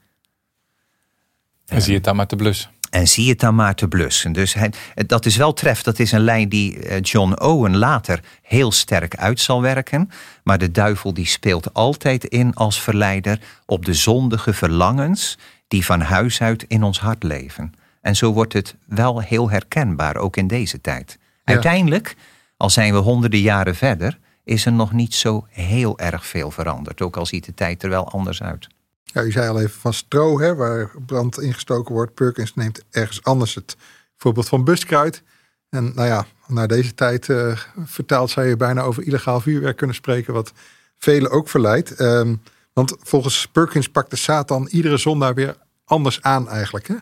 [1.66, 2.72] En zie je het dan maar te blussen.
[2.96, 4.32] En zie het dan maar te blussen.
[4.32, 5.84] Dus hij, dat is wel tref.
[5.84, 10.10] Dat is een lijn die eh, John Owen later heel sterk uit zal werken.
[10.44, 16.02] Maar de duivel die speelt altijd in als verleider op de zondige verlangens die van
[16.02, 17.74] huis uit in ons hart leven.
[18.02, 21.18] En zo wordt het wel heel herkenbaar, ook in deze tijd.
[21.44, 22.16] Uiteindelijk,
[22.58, 27.02] al zijn we honderden jaren verder, is er nog niet zo heel erg veel veranderd.
[27.02, 28.68] Ook al ziet de tijd er wel anders uit.
[29.16, 32.14] Ja, u zei al even van stro, hè, waar brand ingestoken wordt.
[32.14, 33.76] Perkins neemt ergens anders het
[34.18, 35.24] voorbeeld van buskruid.
[35.70, 39.96] En nou ja, na deze tijd uh, vertaald zou je bijna over illegaal vuurwerk kunnen
[39.96, 40.52] spreken, wat
[40.98, 42.00] velen ook verleidt.
[42.00, 42.42] Um,
[42.74, 46.88] want volgens Perkins pakt de Satan iedere zondaar weer anders aan eigenlijk.
[46.88, 46.96] Hè?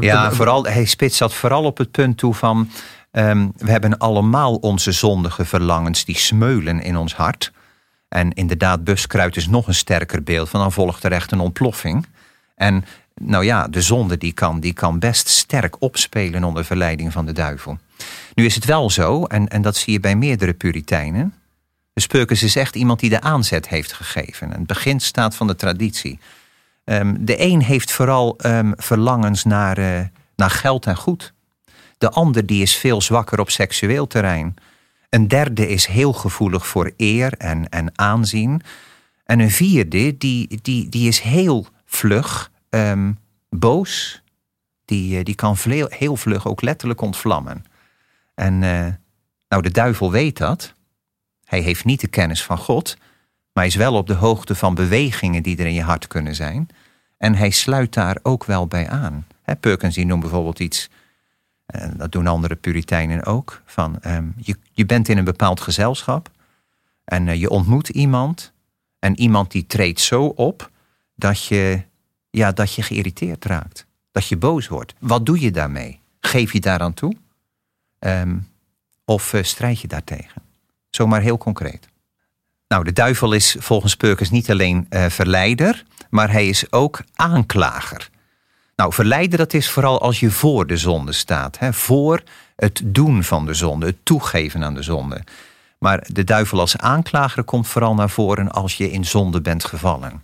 [0.00, 2.70] Ja, vooral, hij spitst dat vooral op het punt toe van...
[3.12, 7.52] Um, we hebben allemaal onze zondige verlangens die smeulen in ons hart.
[8.10, 12.06] En inderdaad, buskruid is nog een sterker beeld van dan volgt er echt een ontploffing.
[12.54, 17.26] En nou ja, de zonde die kan, die kan best sterk opspelen onder verleiding van
[17.26, 17.78] de duivel.
[18.34, 21.34] Nu is het wel zo, en, en dat zie je bij meerdere Puritijnen.
[21.92, 24.50] De Spurkes is echt iemand die de aanzet heeft gegeven.
[24.50, 26.18] Het begin staat van de traditie.
[26.84, 30.00] Um, de een heeft vooral um, verlangens naar, uh,
[30.36, 31.32] naar geld en goed.
[31.98, 34.54] De ander die is veel zwakker op seksueel terrein.
[35.10, 38.62] Een derde is heel gevoelig voor eer en, en aanzien.
[39.24, 43.18] En een vierde, die, die, die is heel vlug, um,
[43.48, 44.22] boos.
[44.84, 45.56] Die, eh, die kan
[45.88, 47.64] heel vlug ook letterlijk ontvlammen.
[48.34, 48.86] En uh,
[49.48, 50.74] nou, de duivel weet dat.
[51.44, 52.96] Hij heeft niet de kennis van God,
[53.52, 56.68] maar is wel op de hoogte van bewegingen die er in je hart kunnen zijn.
[57.18, 59.26] En hij sluit daar ook wel bij aan.
[59.42, 60.90] He, Perkins die noemt bijvoorbeeld iets
[61.70, 63.62] en dat doen andere Puritijnen ook.
[63.64, 66.30] Van, um, je, je bent in een bepaald gezelschap
[67.04, 68.52] en uh, je ontmoet iemand.
[68.98, 70.70] En iemand die treedt zo op
[71.14, 71.82] dat je,
[72.30, 73.86] ja, dat je geïrriteerd raakt.
[74.10, 74.94] Dat je boos wordt.
[74.98, 76.00] Wat doe je daarmee?
[76.20, 77.16] Geef je daaraan toe?
[77.98, 78.48] Um,
[79.04, 80.42] of uh, strijd je daartegen?
[80.90, 81.88] Zomaar heel concreet.
[82.68, 88.10] Nou, de duivel is volgens Perkins niet alleen uh, verleider, maar hij is ook aanklager.
[88.80, 91.58] Nou, verleiden dat is vooral als je voor de zonde staat.
[91.58, 91.72] Hè?
[91.72, 92.22] Voor
[92.56, 95.24] het doen van de zonde, het toegeven aan de zonde.
[95.78, 100.22] Maar de duivel als aanklager komt vooral naar voren als je in zonde bent gevallen.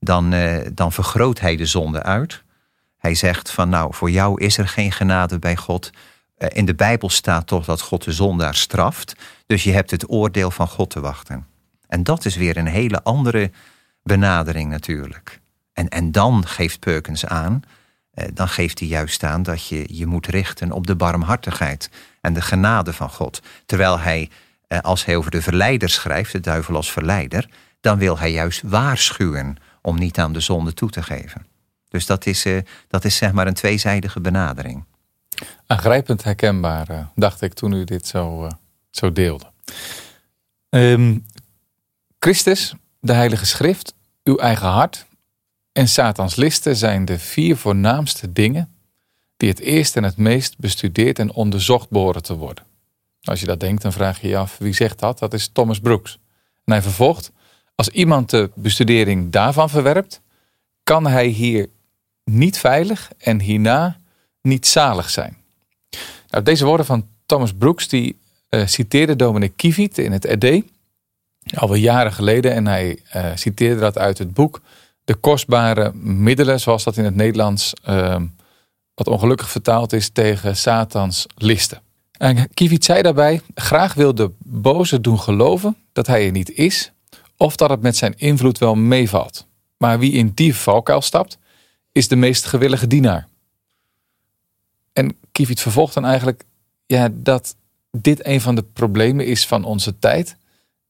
[0.00, 2.42] Dan, eh, dan vergroot hij de zonde uit.
[2.98, 5.90] Hij zegt van nou, voor jou is er geen genade bij God.
[6.36, 9.14] Eh, in de Bijbel staat toch dat God de zondaar straft.
[9.46, 11.46] Dus je hebt het oordeel van God te wachten.
[11.88, 13.50] En dat is weer een hele andere
[14.02, 15.41] benadering natuurlijk.
[15.72, 17.62] En, en dan geeft Perkins aan,
[18.10, 22.32] eh, dan geeft hij juist aan dat je je moet richten op de barmhartigheid en
[22.32, 23.42] de genade van God.
[23.66, 24.30] Terwijl hij
[24.72, 27.48] eh, als hij over de verleider schrijft, de duivel als verleider,
[27.80, 31.46] dan wil hij juist waarschuwen om niet aan de zonde toe te geven.
[31.88, 34.84] Dus dat is, uh, dat is zeg maar een tweezijdige benadering.
[35.66, 38.50] Aangrijpend herkenbaar, uh, dacht ik toen u dit zo, uh,
[38.90, 39.50] zo deelde.
[40.68, 41.26] Um,
[42.18, 45.06] Christus, de Heilige Schrift, uw eigen hart
[45.72, 48.74] en Satans listen zijn de vier voornaamste dingen
[49.36, 52.64] die het eerst en het meest bestudeerd en onderzocht behoren te worden.
[53.22, 55.18] Als je dat denkt, dan vraag je je af wie zegt dat?
[55.18, 56.18] Dat is Thomas Brooks.
[56.64, 57.30] En hij vervolgt:
[57.74, 60.20] Als iemand de bestudering daarvan verwerpt,
[60.82, 61.68] kan hij hier
[62.24, 63.96] niet veilig en hierna
[64.42, 65.36] niet zalig zijn.
[66.30, 68.18] Nou, deze woorden van Thomas Brooks die
[68.50, 70.62] uh, citeerde Dominic Kiviet in het RD
[71.54, 74.60] alweer jaren geleden en hij uh, citeerde dat uit het boek
[75.04, 78.16] De kostbare middelen, zoals dat in het Nederlands uh,
[78.94, 81.82] wat ongelukkig vertaald is tegen Satans listen.
[82.12, 86.92] En Kiviet zei daarbij: graag wil de boze doen geloven dat hij er niet is,
[87.36, 89.46] of dat het met zijn invloed wel meevalt.
[89.76, 91.38] Maar wie in die valkuil stapt,
[91.92, 93.28] is de meest gewillige dienaar.
[94.92, 96.44] En Kiviet vervolgt dan eigenlijk
[96.86, 97.56] ja, dat
[97.90, 100.36] dit een van de problemen is van onze tijd.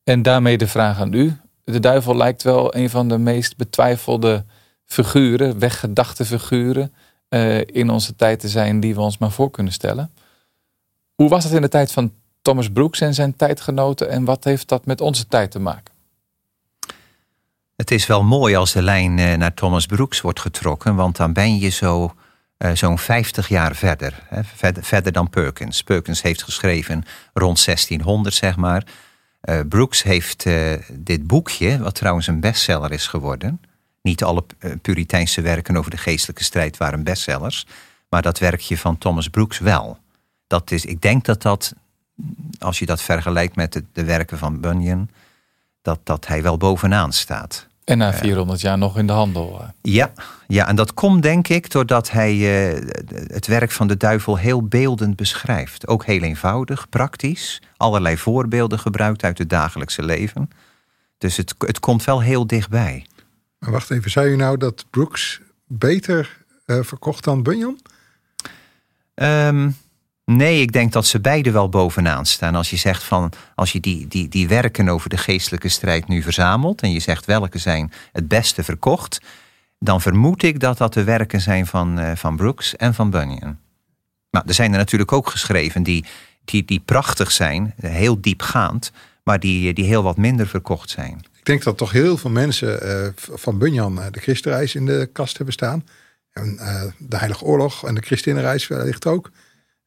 [0.04, 1.36] En daarmee de vraag aan u.
[1.72, 4.44] De duivel lijkt wel een van de meest betwijfelde
[4.84, 6.92] figuren, weggedachte figuren
[7.28, 10.10] uh, in onze tijd te zijn die we ons maar voor kunnen stellen.
[11.14, 14.68] Hoe was dat in de tijd van Thomas Brooks en zijn tijdgenoten en wat heeft
[14.68, 15.94] dat met onze tijd te maken?
[17.76, 21.32] Het is wel mooi als de lijn eh, naar Thomas Brooks wordt getrokken, want dan
[21.32, 22.14] ben je zo,
[22.58, 25.12] uh, zo'n 50 jaar verder, hè, verder, verder.
[25.12, 25.82] dan Perkins.
[25.82, 28.84] Perkins heeft geschreven rond 1600, zeg maar.
[29.44, 30.46] Uh, Brooks heeft
[30.92, 33.60] dit boekje, wat trouwens een bestseller is geworden.
[34.02, 34.44] Niet alle
[34.82, 37.66] Puriteinse werken over de geestelijke strijd waren bestsellers,
[38.08, 39.98] maar dat werkje van Thomas Brooks wel
[40.52, 41.74] dat is, ik denk dat dat,
[42.58, 45.08] als je dat vergelijkt met de, de werken van Bunyan,
[45.82, 47.66] dat, dat hij wel bovenaan staat.
[47.84, 49.60] En na 400 jaar nog in de handel.
[49.60, 49.68] Eh.
[49.82, 50.12] Ja,
[50.46, 52.90] ja, en dat komt denk ik doordat hij uh,
[53.26, 55.86] het werk van de duivel heel beeldend beschrijft.
[55.86, 57.62] Ook heel eenvoudig, praktisch.
[57.76, 60.50] Allerlei voorbeelden gebruikt uit het dagelijkse leven.
[61.18, 63.06] Dus het, het komt wel heel dichtbij.
[63.58, 67.78] Maar wacht even, zei u nou dat Brooks beter uh, verkocht dan Bunyan?
[69.14, 69.76] Um,
[70.36, 72.54] Nee, ik denk dat ze beide wel bovenaan staan.
[72.54, 76.22] Als je zegt van, als je die, die, die werken over de geestelijke strijd nu
[76.22, 79.20] verzamelt en je zegt welke zijn het beste verkocht,
[79.78, 83.58] dan vermoed ik dat dat de werken zijn van, uh, van Brooks en van Bunyan.
[84.30, 86.04] Maar er zijn er natuurlijk ook geschreven die,
[86.44, 88.92] die, die prachtig zijn, heel diepgaand,
[89.24, 91.24] maar die, die heel wat minder verkocht zijn.
[91.38, 95.08] Ik denk dat toch heel veel mensen uh, van Bunyan uh, de Christenreis in de
[95.12, 95.84] kast hebben staan.
[96.32, 96.56] En
[96.98, 99.30] de Heilige Oorlog en de Christinnenreis ligt ook.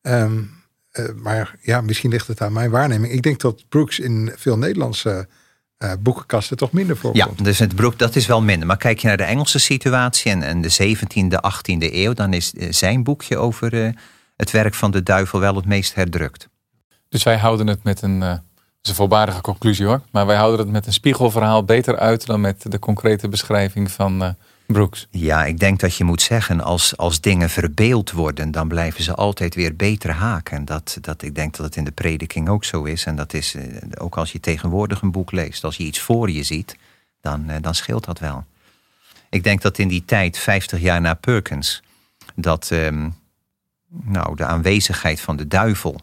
[0.07, 0.53] Um,
[0.93, 3.13] uh, maar ja, misschien ligt het aan mijn waarneming.
[3.13, 5.27] Ik denk dat Brooks in veel Nederlandse
[5.79, 7.37] uh, boekenkasten toch minder voorkomt.
[7.37, 8.67] Ja, dus het Brooks, dat is wel minder.
[8.67, 12.53] Maar kijk je naar de Engelse situatie en, en de 17e, 18e eeuw, dan is
[12.53, 13.89] eh, zijn boekje over uh,
[14.35, 16.47] het werk van de duivel wel het meest herdrukt.
[17.09, 18.31] Dus wij houden het met een, uh,
[18.81, 22.41] is een voorbarige conclusie hoor, maar wij houden het met een spiegelverhaal beter uit dan
[22.41, 24.35] met de concrete beschrijving van
[24.67, 25.07] Brooks.
[25.11, 29.13] Ja, ik denk dat je moet zeggen, als, als dingen verbeeld worden, dan blijven ze
[29.13, 30.65] altijd weer beter haken.
[30.65, 33.05] Dat, dat, ik denk dat het in de prediking ook zo is.
[33.05, 33.63] En dat is eh,
[33.97, 36.77] ook als je tegenwoordig een boek leest, als je iets voor je ziet,
[37.21, 38.45] dan, eh, dan scheelt dat wel.
[39.29, 41.83] Ik denk dat in die tijd, 50 jaar na Perkins,
[42.35, 43.15] dat um,
[43.87, 45.99] nou, de aanwezigheid van de duivel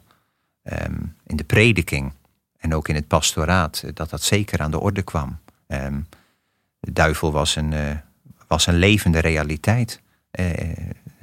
[0.64, 2.12] um, in de prediking
[2.58, 5.38] en ook in het pastoraat, dat dat zeker aan de orde kwam.
[5.66, 6.06] Um,
[6.80, 8.02] de duivel was een.
[8.52, 10.00] Was een levende realiteit.
[10.40, 10.46] Uh,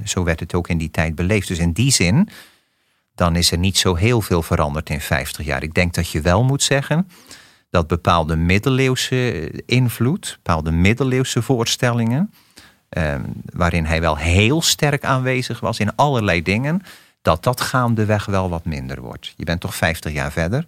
[0.05, 1.47] zo werd het ook in die tijd beleefd.
[1.47, 2.29] Dus in die zin,
[3.15, 5.63] dan is er niet zo heel veel veranderd in 50 jaar.
[5.63, 7.07] Ik denk dat je wel moet zeggen
[7.69, 12.33] dat bepaalde middeleeuwse invloed, bepaalde middeleeuwse voorstellingen,
[12.97, 13.15] uh,
[13.45, 16.81] waarin hij wel heel sterk aanwezig was in allerlei dingen,
[17.21, 19.33] dat dat gaandeweg wel wat minder wordt.
[19.37, 20.67] Je bent toch 50 jaar verder.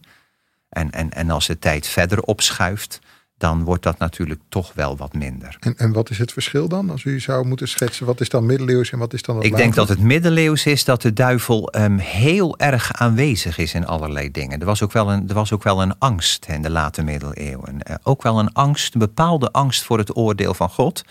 [0.69, 2.99] En, en, en als de tijd verder opschuift,
[3.41, 5.57] dan wordt dat natuurlijk toch wel wat minder.
[5.59, 6.89] En, en wat is het verschil dan?
[6.89, 9.55] Als u zou moeten schetsen, wat is dan middeleeuws en wat is dan het Ik
[9.55, 14.31] denk dat het middeleeuws is dat de duivel um, heel erg aanwezig is in allerlei
[14.31, 14.59] dingen.
[14.59, 17.75] Er was ook wel een, er was ook wel een angst in de late middeleeuwen.
[17.89, 21.03] Uh, ook wel een angst, een bepaalde angst voor het oordeel van God.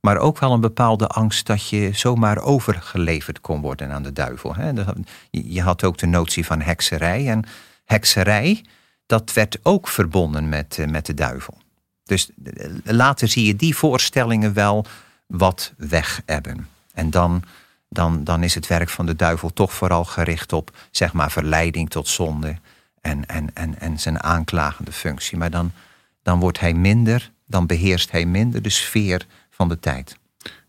[0.00, 4.54] Maar ook wel een bepaalde angst dat je zomaar overgeleverd kon worden aan de duivel.
[4.54, 4.70] Hè?
[5.30, 7.28] Je had ook de notie van hekserij.
[7.28, 7.44] En
[7.84, 8.64] hekserij,
[9.08, 11.58] dat werd ook verbonden met, eh, met de duivel.
[12.04, 14.84] Dus eh, later zie je die voorstellingen wel
[15.26, 16.68] wat weg hebben.
[16.92, 17.42] En dan,
[17.88, 21.90] dan, dan is het werk van de duivel toch vooral gericht op zeg maar, verleiding
[21.90, 22.56] tot zonde.
[23.00, 25.38] en, en, en, en zijn aanklagende functie.
[25.38, 25.72] Maar dan,
[26.22, 30.16] dan wordt hij minder, dan beheerst hij minder de sfeer van de tijd.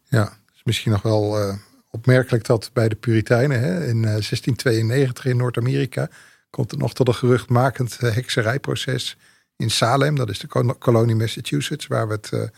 [0.04, 1.56] Ja, het is misschien nog wel uh,
[1.92, 6.10] opmerkelijk dat bij de Puritijnen hè, in 1692 in Noord-Amerika
[6.50, 9.18] komt het nog tot een geruchtmakend hekserijproces
[9.56, 10.16] in Salem.
[10.16, 12.52] Dat is de kolonie Massachusetts, waar we het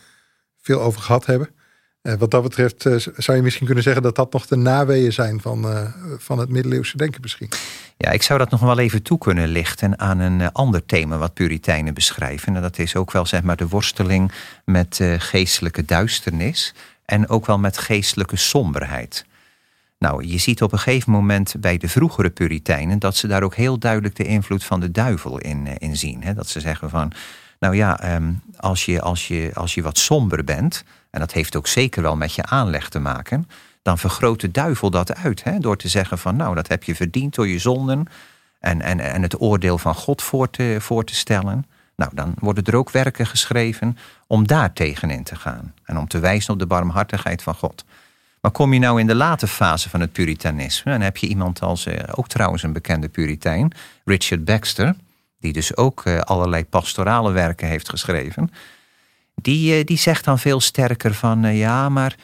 [0.60, 1.48] veel over gehad hebben.
[2.02, 2.82] Uh, wat dat betreft
[3.16, 5.66] zou je misschien kunnen zeggen dat dat nog de naweeën zijn van,
[6.18, 7.48] van het middeleeuwse denken misschien.
[7.96, 11.34] Ja, ik zou dat nog wel even toe kunnen lichten aan een ander thema wat
[11.34, 12.56] Puritijnen beschrijven.
[12.56, 14.32] En dat is ook wel zeg maar de worsteling
[14.64, 16.74] met geestelijke duisternis
[17.04, 19.24] en ook wel met geestelijke somberheid.
[20.02, 23.54] Nou, je ziet op een gegeven moment bij de vroegere Puritijnen dat ze daar ook
[23.54, 26.22] heel duidelijk de invloed van de duivel in, in zien.
[26.22, 26.34] Hè?
[26.34, 27.12] Dat ze zeggen van,
[27.58, 31.56] nou ja, um, als, je, als, je, als je wat somber bent, en dat heeft
[31.56, 33.48] ook zeker wel met je aanleg te maken,
[33.82, 35.44] dan vergroot de duivel dat uit.
[35.44, 35.58] Hè?
[35.58, 38.06] Door te zeggen van nou, dat heb je verdiend door je zonden
[38.58, 41.66] en, en, en het oordeel van God voor te, voor te stellen.
[41.96, 45.74] Nou, dan worden er ook werken geschreven om daar tegenin te gaan.
[45.84, 47.84] En om te wijzen op de barmhartigheid van God.
[48.42, 51.60] Maar kom je nou in de late fase van het puritanisme, dan heb je iemand
[51.60, 53.72] als, eh, ook trouwens een bekende puritein,
[54.04, 54.94] Richard Baxter,
[55.40, 58.50] die dus ook eh, allerlei pastorale werken heeft geschreven
[59.34, 62.16] die, eh, die zegt dan veel sterker van ja, maar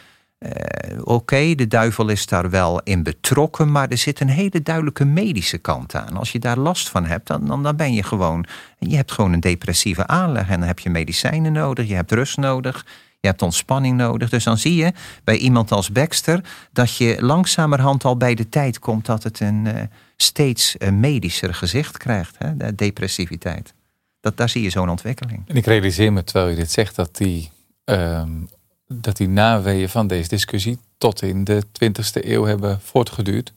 [1.02, 5.58] oké, de duivel is daar wel in betrokken, maar er zit een hele duidelijke medische
[5.58, 6.16] kant aan.
[6.16, 8.44] Als je daar last van hebt, dan, dan, dan ben je gewoon,
[8.78, 12.36] je hebt gewoon een depressieve aanleg en dan heb je medicijnen nodig, je hebt rust
[12.36, 12.86] nodig.
[13.20, 14.30] Je hebt ontspanning nodig.
[14.30, 14.92] Dus dan zie je
[15.24, 19.64] bij iemand als Baxter dat je langzamerhand al bij de tijd komt dat het een
[19.64, 19.82] uh,
[20.16, 23.74] steeds medischer gezicht krijgt, hè, de depressiviteit.
[24.20, 25.42] Dat, daar zie je zo'n ontwikkeling.
[25.46, 27.50] En ik realiseer me terwijl je dit zegt dat die,
[27.84, 28.48] um,
[28.86, 33.52] dat die naweeën van deze discussie tot in de 20e eeuw hebben voortgeduurd.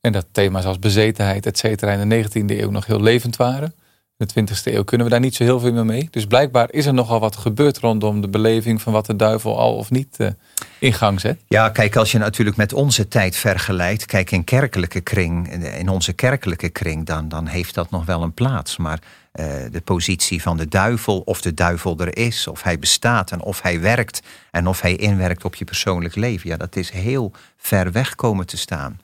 [0.00, 3.74] En dat thema's als bezetenheid, et cetera, in de 19e eeuw nog heel levend waren.
[4.16, 6.08] De 20e eeuw kunnen we daar niet zo heel veel meer mee.
[6.10, 9.76] Dus blijkbaar is er nogal wat gebeurd rondom de beleving van wat de duivel al
[9.76, 10.28] of niet uh,
[10.78, 11.40] in gang zet.
[11.48, 16.12] Ja, kijk, als je natuurlijk met onze tijd vergelijkt, kijk in kerkelijke kring, in onze
[16.12, 18.76] kerkelijke kring, dan, dan heeft dat nog wel een plaats.
[18.76, 18.98] Maar
[19.32, 23.40] uh, de positie van de duivel, of de duivel er is, of hij bestaat en
[23.40, 27.32] of hij werkt en of hij inwerkt op je persoonlijk leven, ja, dat is heel
[27.56, 29.00] ver weg komen te staan.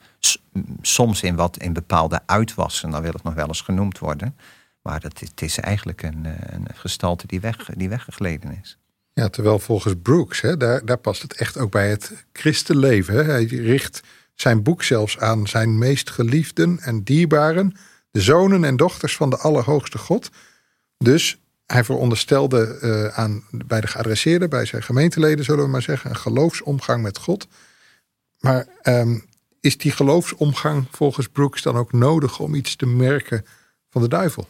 [0.83, 4.37] Soms in wat in bepaalde uitwassen, dan wil het nog wel eens genoemd worden.
[4.83, 8.79] Maar dat, het is eigenlijk een, eh, een gestalte die, weg, die weggegleden is.
[9.13, 13.15] Ja, terwijl volgens Brooks, hè, daar, daar past het echt ook bij het christenleven.
[13.15, 13.23] Hè.
[13.23, 14.03] Hij richt
[14.35, 17.77] zijn boek zelfs aan zijn meest geliefden en dierbaren,
[18.11, 20.31] de zonen en dochters van de Allerhoogste God.
[20.99, 26.11] Dus hij veronderstelde uh, aan, bij de geadresseerden, bij zijn gemeenteleden, zullen we maar zeggen,
[26.11, 27.47] een geloofsomgang met God.
[28.39, 29.25] Maar um,
[29.61, 33.45] is die geloofsomgang volgens Brooks dan ook nodig om iets te merken
[33.91, 34.47] van de duivel?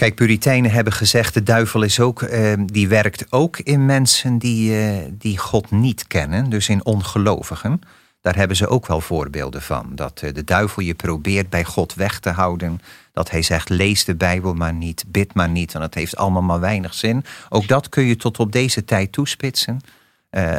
[0.00, 4.70] Kijk, Puritijnen hebben gezegd, de duivel is ook, uh, die werkt ook in mensen die,
[4.70, 7.80] uh, die God niet kennen, dus in ongelovigen.
[8.20, 9.86] Daar hebben ze ook wel voorbeelden van.
[9.94, 12.80] Dat uh, de duivel je probeert bij God weg te houden.
[13.12, 16.42] Dat hij zegt, lees de Bijbel maar niet, bid maar niet, want het heeft allemaal
[16.42, 17.24] maar weinig zin.
[17.48, 19.80] Ook dat kun je tot op deze tijd toespitsen.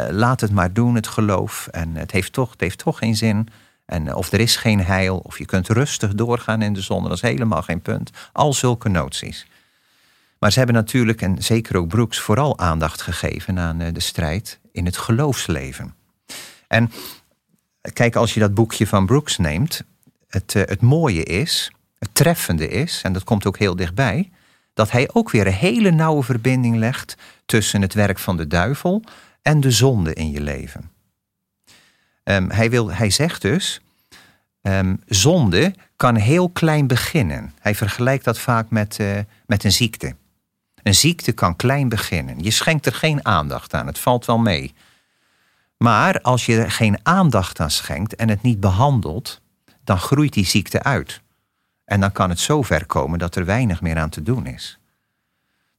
[0.10, 1.68] laat het maar doen, het geloof.
[1.72, 3.48] En het heeft toch, het heeft toch geen zin.
[3.92, 7.04] En eh, of er is geen heil, of je kunt rustig doorgaan in de zon,
[7.04, 8.12] dat is helemaal geen punt.
[8.32, 9.46] Al zulke noties.
[10.40, 14.60] Maar ze hebben natuurlijk, en zeker ook Brooks, vooral aandacht gegeven aan eh, de strijd
[14.72, 15.94] in het geloofsleven.
[16.68, 16.92] En
[17.94, 19.84] kijk, als je dat boekje van Brooks neemt,
[20.28, 24.30] het, eh, het mooie is, het treffende is, en dat komt ook heel dichtbij,
[24.74, 29.04] dat hij ook weer een hele nauwe verbinding legt tussen het werk van de duivel
[29.42, 30.92] en de zonde in je leven.
[32.24, 33.82] Um, hij, wil, hij zegt dus,
[34.62, 37.54] um, zonde kan heel klein beginnen.
[37.60, 40.16] Hij vergelijkt dat vaak met, uh, met een ziekte.
[40.84, 42.44] Een ziekte kan klein beginnen.
[42.44, 44.74] Je schenkt er geen aandacht aan, het valt wel mee.
[45.78, 49.42] Maar als je er geen aandacht aan schenkt en het niet behandelt,
[49.84, 51.22] dan groeit die ziekte uit.
[51.86, 54.81] En dan kan het zo ver komen dat er weinig meer aan te doen is.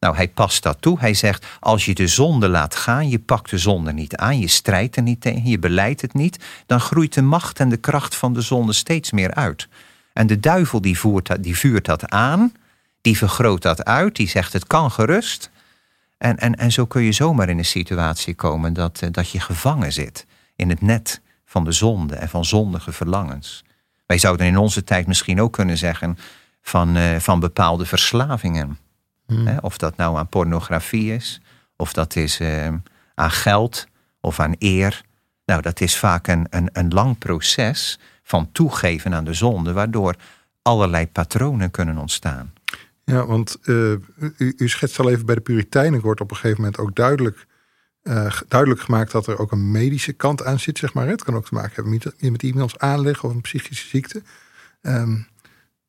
[0.02, 0.98] Nou, hij past dat toe.
[0.98, 4.48] Hij zegt, als je de zonde laat gaan, je pakt de zonde niet aan, je
[4.48, 8.16] strijdt er niet tegen, je beleidt het niet, dan groeit de macht en de kracht
[8.16, 9.68] van de zonde steeds meer uit.
[10.12, 12.52] En de duivel die, voert, die vuurt dat aan,
[13.00, 15.50] die vergroot dat uit, die zegt het kan gerust.
[16.18, 19.40] En, en, en zo kun je zomaar in een situatie komen dat, eh, dat je
[19.40, 20.26] gevangen zit
[20.56, 23.64] in het net van de zonde en van zondige verlangens.
[24.06, 26.18] Wij zouden in onze tijd misschien ook kunnen zeggen
[26.62, 28.78] van, uh, van bepaalde verslavingen.
[29.34, 29.58] Hmm.
[29.60, 31.40] Of dat nou aan pornografie is,
[31.76, 32.76] of dat is ehm,
[33.14, 33.86] aan geld
[34.20, 35.02] of aan eer.
[35.44, 40.16] Nou, dat is vaak een, een, een lang proces van toegeven aan de zonde, waardoor
[40.62, 42.52] allerlei patronen kunnen ontstaan.
[43.04, 43.92] Ja, want uh,
[44.36, 47.46] u, u, schetst al even bij de Puritijnen, wordt op een gegeven moment ook duidelijk,
[48.02, 51.06] uh, duidelijk gemaakt dat er ook een medische kant aan zit, zeg maar.
[51.08, 54.22] Het kan ook te maken hebben met, met iemands aanleg of een psychische ziekte.
[54.82, 55.26] Um,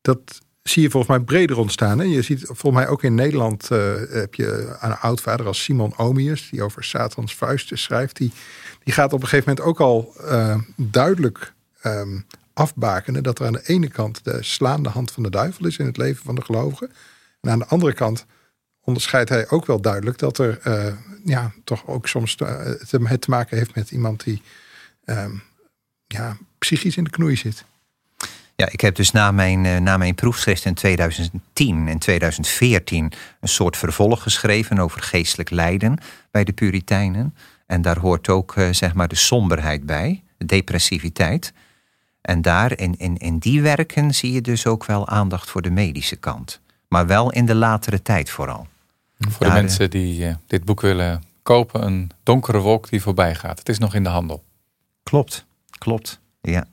[0.00, 0.40] dat
[0.70, 1.98] zie je volgens mij breder ontstaan.
[1.98, 2.04] Hè?
[2.04, 6.50] Je ziet volgens mij ook in Nederland uh, heb je een oudvader als Simon Omius,
[6.50, 8.16] die over Satans vuisten schrijft.
[8.16, 8.32] Die,
[8.84, 11.52] die gaat op een gegeven moment ook al uh, duidelijk
[11.82, 15.76] um, afbakenen dat er aan de ene kant de slaande hand van de duivel is
[15.76, 16.90] in het leven van de gelovigen.
[17.40, 18.26] En aan de andere kant
[18.84, 20.94] onderscheidt hij ook wel duidelijk dat er uh,
[21.24, 24.42] ja, toch ook soms het te maken heeft met iemand die
[25.04, 25.42] um,
[26.06, 27.64] ja, psychisch in de knoei zit.
[28.56, 33.48] Ja, ik heb dus na mijn, eh, na mijn proefschrift in 2010 en 2014 een
[33.48, 35.98] soort vervolg geschreven over geestelijk lijden
[36.30, 37.34] bij de Puritijnen.
[37.66, 41.52] En daar hoort ook uh, zeg maar de somberheid bij, de depressiviteit.
[42.20, 45.70] En daar in, in, in die werken zie je dus ook wel aandacht voor de
[45.70, 46.60] medische kant.
[46.88, 48.66] Maar wel in de latere tijd vooral.
[49.18, 53.58] Voor de mensen die uh, dit boek willen kopen, een donkere wolk die voorbij gaat.
[53.58, 54.42] Het is nog in de handel.
[55.02, 55.44] Klopt,
[55.78, 56.66] klopt, ja.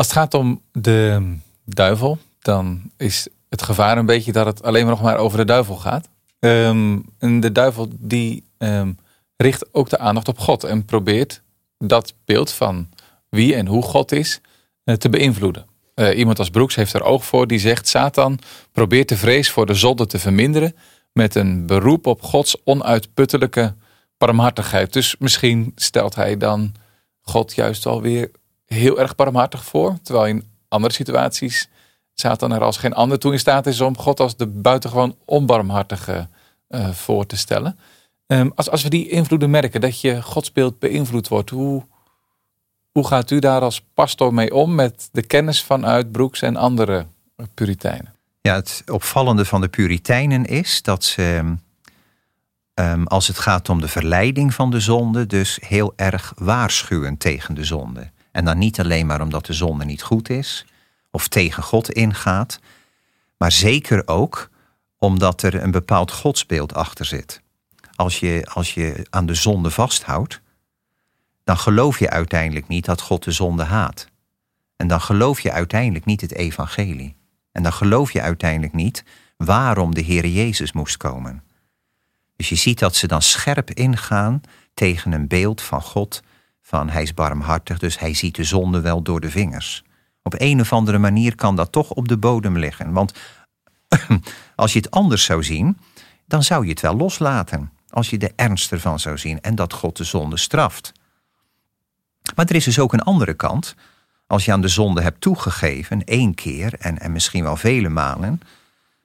[0.00, 1.32] Als het gaat om de
[1.64, 5.44] duivel, dan is het gevaar een beetje dat het alleen maar nog maar over de
[5.44, 6.08] duivel gaat.
[6.38, 8.98] Um, en de duivel die um,
[9.36, 11.42] richt ook de aandacht op God en probeert
[11.78, 12.88] dat beeld van
[13.28, 14.40] wie en hoe God is
[14.84, 15.66] uh, te beïnvloeden.
[15.94, 18.38] Uh, iemand als Broeks heeft er oog voor die zegt: Satan
[18.72, 20.76] probeert de vrees voor de zonde te verminderen
[21.12, 23.74] met een beroep op Gods onuitputtelijke
[24.18, 24.92] barmhartigheid.
[24.92, 26.74] Dus misschien stelt hij dan
[27.20, 28.30] God juist alweer
[28.74, 29.98] heel erg barmhartig voor.
[30.02, 31.68] Terwijl in andere situaties
[32.14, 36.28] Satan er als geen ander toe in staat is om God als de buitengewoon onbarmhartige
[36.68, 37.78] uh, voor te stellen.
[38.26, 41.86] Um, als, als we die invloeden merken, dat je godsbeeld beïnvloed wordt, hoe,
[42.92, 47.06] hoe gaat u daar als pastor mee om met de kennis vanuit Broeks en andere
[47.54, 48.14] Puritijnen?
[48.40, 51.54] Ja, het opvallende van de Puritijnen is dat ze,
[52.74, 57.54] um, als het gaat om de verleiding van de zonde, dus heel erg waarschuwen tegen
[57.54, 58.10] de zonde.
[58.32, 60.66] En dan niet alleen maar omdat de zonde niet goed is
[61.10, 62.60] of tegen God ingaat,
[63.36, 64.50] maar zeker ook
[64.98, 67.42] omdat er een bepaald godsbeeld achter zit.
[67.94, 70.40] Als je, als je aan de zonde vasthoudt,
[71.44, 74.08] dan geloof je uiteindelijk niet dat God de zonde haat.
[74.76, 77.16] En dan geloof je uiteindelijk niet het evangelie.
[77.52, 79.04] En dan geloof je uiteindelijk niet
[79.36, 81.44] waarom de Heer Jezus moest komen.
[82.36, 84.40] Dus je ziet dat ze dan scherp ingaan
[84.74, 86.22] tegen een beeld van God
[86.70, 89.84] van hij is barmhartig, dus hij ziet de zonde wel door de vingers.
[90.22, 92.92] Op een of andere manier kan dat toch op de bodem liggen.
[92.92, 93.12] Want
[94.56, 95.78] als je het anders zou zien,
[96.26, 97.72] dan zou je het wel loslaten.
[97.88, 100.92] Als je de ernst ervan zou zien en dat God de zonde straft.
[102.34, 103.74] Maar er is dus ook een andere kant.
[104.26, 108.40] Als je aan de zonde hebt toegegeven, één keer en, en misschien wel vele malen,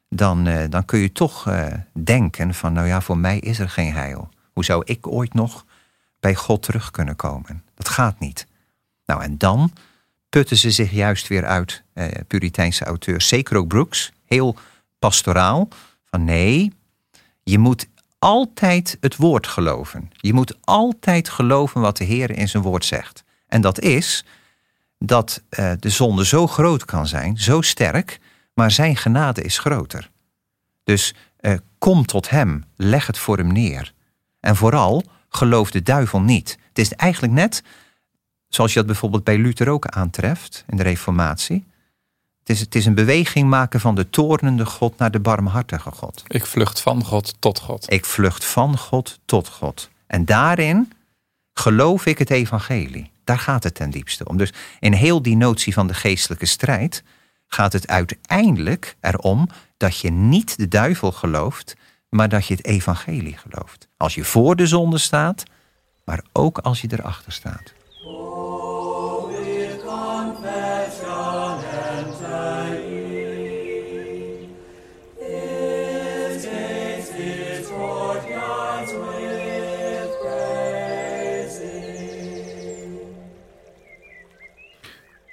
[0.10, 3.70] dan, uh, dan kun je toch uh, denken van, nou ja, voor mij is er
[3.70, 4.30] geen heil.
[4.54, 5.65] Hoe zou ik ooit nog
[6.26, 7.64] bij God terug kunnen komen.
[7.76, 8.48] Dat gaat niet.
[9.06, 9.74] Nou, en dan
[10.30, 14.56] putten ze zich juist weer uit, eh, Puriteinse auteurs, zeker ook Brooks, heel
[15.00, 15.68] pastoraal,
[16.06, 16.74] van nee,
[17.44, 17.88] je moet
[18.20, 20.10] altijd het woord geloven.
[20.16, 23.24] Je moet altijd geloven wat de Heer in zijn woord zegt.
[23.48, 24.26] En dat is
[24.98, 28.20] dat eh, de zonde zo groot kan zijn, zo sterk,
[28.54, 30.12] maar zijn genade is groter.
[30.84, 33.94] Dus eh, kom tot Hem, leg het voor Hem neer.
[34.40, 35.04] En vooral,
[35.36, 36.58] gelooft de duivel niet.
[36.68, 37.64] Het is eigenlijk net
[38.48, 41.66] zoals je dat bijvoorbeeld bij Luther ook aantreft in de Reformatie.
[42.40, 46.24] Het is, het is een beweging maken van de toornende God naar de barmhartige God.
[46.28, 47.92] Ik vlucht van God tot God.
[47.92, 49.90] Ik vlucht van God tot God.
[50.08, 50.92] En daarin
[51.54, 53.12] geloof ik het evangelie.
[53.24, 54.38] Daar gaat het ten diepste om.
[54.38, 57.04] Dus in heel die notie van de geestelijke strijd
[57.48, 61.76] gaat het uiteindelijk erom dat je niet de duivel gelooft,
[62.16, 63.88] maar dat je het evangelie gelooft.
[63.98, 65.44] Als je voor de zonde staat,
[66.06, 67.74] maar ook als je erachter staat.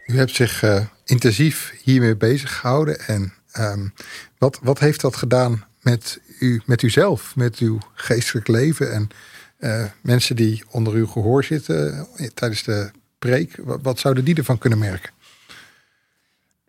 [0.06, 2.98] U hebt zich uh, intensief hiermee bezig gehouden.
[3.00, 3.94] En um,
[4.38, 9.08] wat, wat heeft dat gedaan met, u, met uzelf, met uw geestelijk leven en
[9.58, 14.58] uh, mensen die onder uw gehoor zitten uh, tijdens de preek, wat, zouden die ervan
[14.58, 15.10] kunnen merken?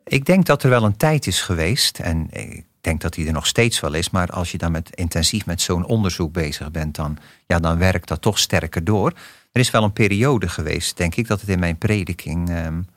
[0.05, 3.34] Ik denk dat er wel een tijd is geweest, en ik denk dat die er
[3.34, 6.95] nog steeds wel is, maar als je dan met, intensief met zo'n onderzoek bezig bent,
[6.95, 9.13] dan, ja, dan werkt dat toch sterker door.
[9.51, 12.88] Er is wel een periode geweest, denk ik, dat het in mijn prediking um,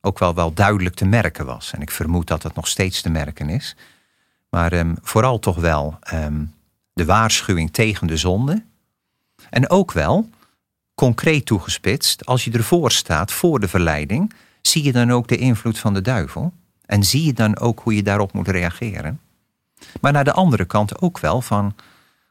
[0.00, 1.72] ook wel, wel duidelijk te merken was.
[1.72, 3.76] En ik vermoed dat het nog steeds te merken is.
[4.54, 6.44] Maar ehm, vooral toch wel ehm,
[6.92, 8.62] de waarschuwing tegen de zonde.
[9.50, 10.28] En ook wel,
[10.94, 15.78] concreet toegespitst, als je ervoor staat, voor de verleiding, zie je dan ook de invloed
[15.78, 16.52] van de duivel.
[16.86, 19.20] En zie je dan ook hoe je daarop moet reageren.
[20.00, 21.74] Maar naar de andere kant ook wel van,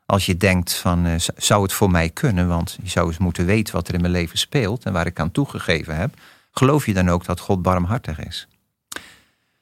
[0.05, 2.47] als je denkt van, uh, zou het voor mij kunnen?
[2.47, 5.19] Want je zou eens moeten weten wat er in mijn leven speelt en waar ik
[5.19, 6.13] aan toegegeven heb.
[6.51, 8.47] Geloof je dan ook dat God barmhartig is?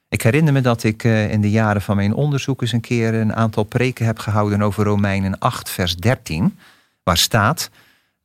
[0.10, 3.14] Ik herinner me dat ik uh, in de jaren van mijn onderzoek eens een keer
[3.14, 6.58] een aantal preken heb gehouden over Romeinen 8, vers 13,
[7.04, 7.70] waar staat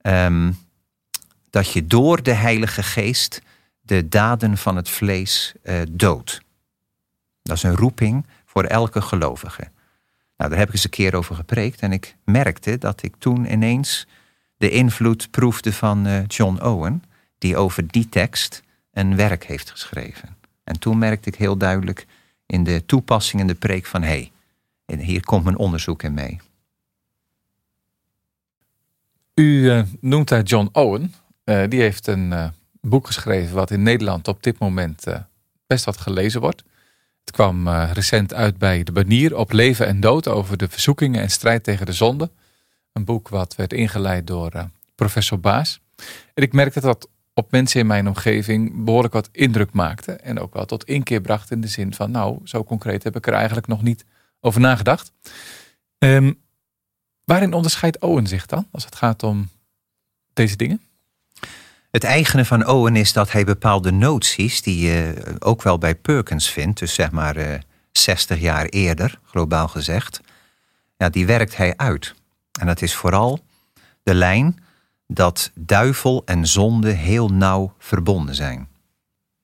[0.03, 0.59] um,
[1.51, 3.43] dat je door de Heilige Geest
[3.81, 6.41] de daden van het vlees uh, doodt.
[7.43, 9.69] Dat is een roeping voor elke gelovige.
[10.37, 13.53] Nou, daar heb ik eens een keer over gepreekt en ik merkte dat ik toen
[13.53, 14.07] ineens
[14.57, 17.03] de invloed proefde van uh, John Owen,
[17.39, 18.63] die over die tekst
[18.93, 20.37] een werk heeft geschreven.
[20.65, 22.07] En toen merkte ik heel duidelijk
[22.47, 24.31] in de toepassing en de preek van hé,
[24.87, 26.41] hey, hier komt mijn onderzoek in mee.
[29.35, 31.15] U uh, noemt daar John Owen.
[31.45, 32.49] Uh, die heeft een uh,
[32.81, 35.05] boek geschreven wat in Nederland op dit moment
[35.67, 36.65] best wat gelezen wordt.
[37.21, 41.31] Het kwam recent uit bij De Banier op leven en dood over de verzoekingen en
[41.31, 42.31] strijd tegen de zonde.
[42.93, 45.81] Een boek wat werd ingeleid door professor Baas.
[46.35, 50.13] En ik merkte dat op mensen in mijn omgeving behoorlijk wat indruk maakte.
[50.13, 53.27] En ook wel tot inkeer bracht in de zin van, nou, zo concreet heb ik
[53.27, 54.05] er eigenlijk nog niet
[54.41, 55.13] over nagedacht.
[55.99, 56.41] Um,
[57.25, 59.49] waarin onderscheidt Owen zich dan als het gaat om
[60.33, 60.81] deze dingen?
[61.91, 66.51] Het eigene van Owen is dat hij bepaalde noties, die je ook wel bij Perkins
[66.51, 67.55] vindt, dus zeg maar uh,
[67.93, 70.21] 60 jaar eerder, globaal gezegd,
[70.97, 72.15] ja, die werkt hij uit.
[72.61, 73.45] En dat is vooral
[74.03, 74.65] de lijn
[75.07, 78.69] dat duivel en zonde heel nauw verbonden zijn.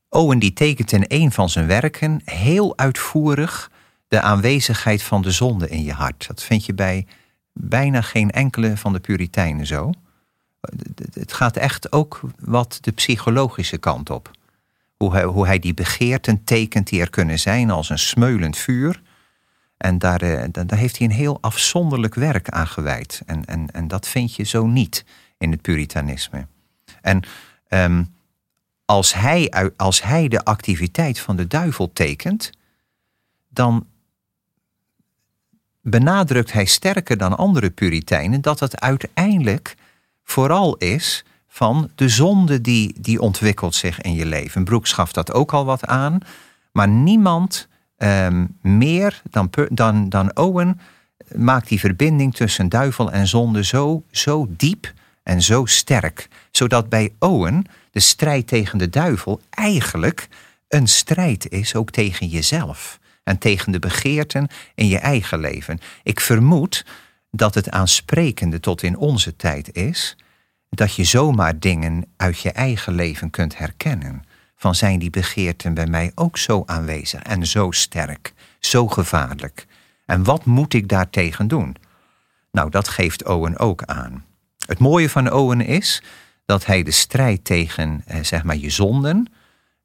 [0.08, 3.70] Owen die tekent in een van zijn werken heel uitvoerig
[4.08, 6.26] de aanwezigheid van de zonde in je hart.
[6.26, 7.06] Dat vind je bij
[7.52, 9.90] bijna geen enkele van de Puritijnen zo.
[11.12, 14.30] Het gaat echt ook wat de psychologische kant op.
[14.96, 19.02] Hoe hij, hoe hij die begeerten tekent die er kunnen zijn als een smeulend vuur.
[19.76, 23.22] En daar, eh, daar heeft hij een heel afzonderlijk werk aan gewijd.
[23.26, 25.04] En, en, en dat vind je zo niet
[25.41, 26.47] in het puritanisme.
[27.03, 27.22] En
[27.68, 28.14] um,
[28.84, 32.51] als, hij, als hij de activiteit van de duivel tekent,
[33.49, 33.86] dan
[35.82, 39.76] benadrukt hij sterker dan andere puriteinen dat het uiteindelijk
[40.22, 44.64] vooral is van de zonde die, die ontwikkelt zich in je leven.
[44.64, 46.18] Broek schaft dat ook al wat aan,
[46.72, 47.68] maar niemand
[47.99, 50.80] um, meer dan, dan, dan Owen
[51.34, 54.93] maakt die verbinding tussen duivel en zonde zo, zo diep
[55.30, 60.28] en zo sterk, zodat bij Owen de strijd tegen de duivel eigenlijk
[60.68, 65.78] een strijd is ook tegen jezelf en tegen de begeerten in je eigen leven.
[66.02, 66.86] Ik vermoed
[67.30, 70.16] dat het aansprekende tot in onze tijd is
[70.68, 74.22] dat je zomaar dingen uit je eigen leven kunt herkennen.
[74.56, 79.66] Van zijn die begeerten bij mij ook zo aanwezig en zo sterk, zo gevaarlijk?
[80.06, 81.76] En wat moet ik daartegen doen?
[82.52, 84.28] Nou, dat geeft Owen ook aan.
[84.70, 86.02] Het mooie van Owen is
[86.46, 89.32] dat hij de strijd tegen eh, zeg maar je zonden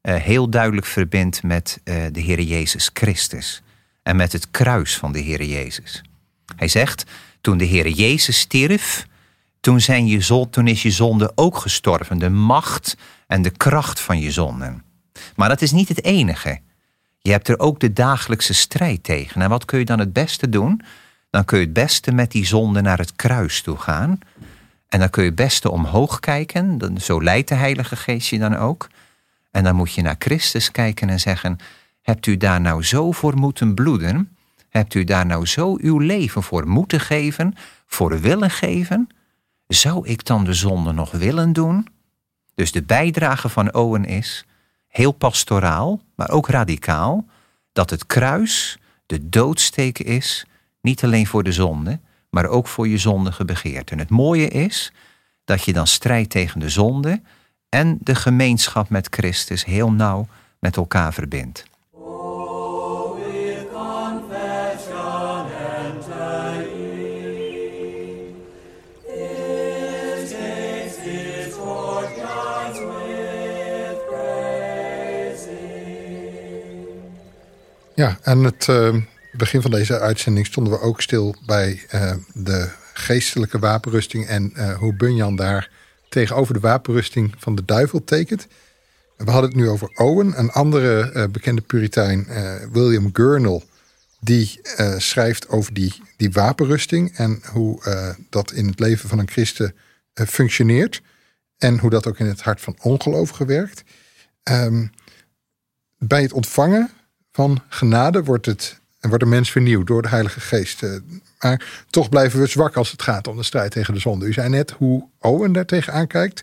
[0.00, 3.62] eh, heel duidelijk verbindt met eh, de Heer Jezus Christus
[4.02, 6.02] en met het kruis van de Heer Jezus.
[6.56, 7.04] Hij zegt,
[7.40, 9.06] toen de Heer Jezus stierf,
[9.60, 14.20] toen, zijn je toen is je zonde ook gestorven, de macht en de kracht van
[14.20, 14.84] je zonden.
[15.36, 16.60] Maar dat is niet het enige.
[17.18, 19.42] Je hebt er ook de dagelijkse strijd tegen.
[19.42, 20.82] En wat kun je dan het beste doen?
[21.30, 24.18] Dan kun je het beste met die zonde naar het kruis toe gaan
[24.88, 26.78] en dan kun je het beste omhoog kijken.
[26.78, 28.88] Dan, zo leidt de Heilige Geest je dan ook.
[29.50, 31.58] En dan moet je naar Christus kijken en zeggen:
[32.02, 34.36] Hebt u daar nou zo voor moeten bloeden?
[34.68, 37.54] Hebt u daar nou zo uw leven voor moeten geven,
[37.86, 39.08] voor willen geven?
[39.66, 41.88] Zou ik dan de zonde nog willen doen?
[42.54, 44.46] Dus de bijdrage van Owen is
[44.88, 47.26] heel pastoraal, maar ook radicaal,
[47.72, 50.46] dat het kruis de doodsteek is,
[50.80, 52.00] niet alleen voor de zonde,
[52.36, 53.92] maar ook voor je zondige begeerte.
[53.92, 54.92] En het mooie is
[55.44, 57.20] dat je dan strijdt tegen de zonde
[57.68, 60.26] en de gemeenschap met Christus heel nauw
[60.58, 61.64] met elkaar verbindt.
[77.94, 78.94] Ja, en het uh,
[79.36, 84.78] begin van deze uitzending stonden we ook stil bij uh, de geestelijke wapenrusting en uh,
[84.78, 85.70] hoe Bunyan daar
[86.08, 88.46] tegenover de wapenrusting van de duivel tekent.
[89.16, 92.26] We hadden het nu over Owen, een andere uh, bekende puritein,
[92.72, 93.62] William Gurnall.
[94.20, 94.60] Die
[94.96, 97.80] schrijft over die, die wapenrusting en hoe
[98.30, 99.74] dat in het leven van een christen
[100.14, 101.02] functioneert.
[101.58, 103.82] En hoe dat ook in het hart van ongelovigen werkt.
[104.50, 104.90] Um,
[105.98, 106.90] bij het ontvangen
[107.32, 110.82] van genade wordt, het, wordt de mens vernieuwd door de Heilige Geest.
[111.40, 114.26] Maar toch blijven we zwak als het gaat om de strijd tegen de zonde.
[114.26, 116.42] U zei net hoe Owen daar tegenaan kijkt.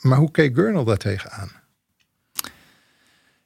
[0.00, 1.50] maar hoe keek Gurnall daar tegenaan?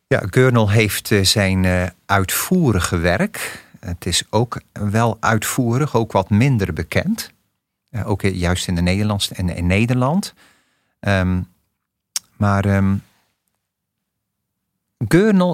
[0.06, 3.64] Ja, Gurnall heeft eh, zijn uitvoerige werk.
[3.80, 7.30] Het is ook wel uitvoerig, ook wat minder bekend.
[8.04, 10.34] Ook juist in de Nederlands en in Nederland.
[11.00, 11.46] Um,
[12.36, 13.02] maar um,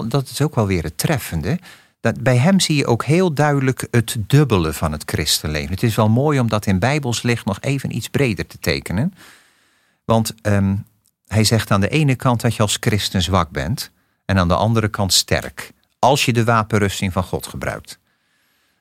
[0.07, 1.59] dat is ook wel weer het treffende.
[1.99, 5.69] Dat bij hem zie je ook heel duidelijk het dubbele van het christenleven.
[5.69, 9.13] Het is wel mooi om dat in Bijbels licht nog even iets breder te tekenen.
[10.05, 10.85] Want um,
[11.27, 13.91] hij zegt aan de ene kant dat je als christen zwak bent
[14.25, 15.71] en aan de andere kant sterk.
[15.99, 17.99] Als je de wapenrusting van God gebruikt.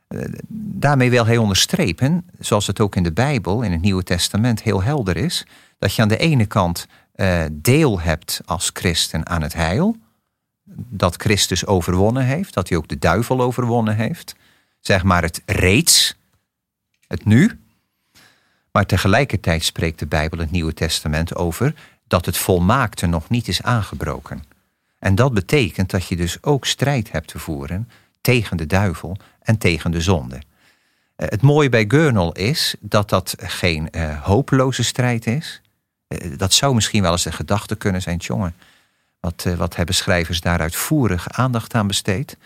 [0.09, 4.63] Eh, daarmee wil hij onderstrepen, zoals het ook in de Bijbel, in het Nieuwe Testament
[4.63, 5.47] heel helder is,
[5.79, 9.97] dat je aan de ene kant uh, deel hebt als christen aan het heil,
[10.89, 14.35] dat Christus overwonnen heeft, dat hij ook de duivel overwonnen heeft,
[14.81, 16.17] zeg maar het reeds,
[17.07, 17.61] het nu.
[18.71, 21.75] Maar tegelijkertijd spreekt de Bijbel, het Nieuwe Testament, over
[22.07, 24.43] dat het volmaakte nog niet is aangebroken.
[24.99, 27.89] En dat betekent dat je dus ook strijd hebt te voeren
[28.21, 30.41] tegen de duivel en tegen de zonde.
[31.17, 35.61] Eh, het mooie bij Gurnall is dat dat geen uh, hopeloze strijd is.
[36.09, 38.55] Uh, dat zou misschien wel eens een gedachte kunnen zijn, jongen.
[39.29, 42.37] Wat, uh, wat hebben schrijvers daar uitvoerig aandacht aan besteed?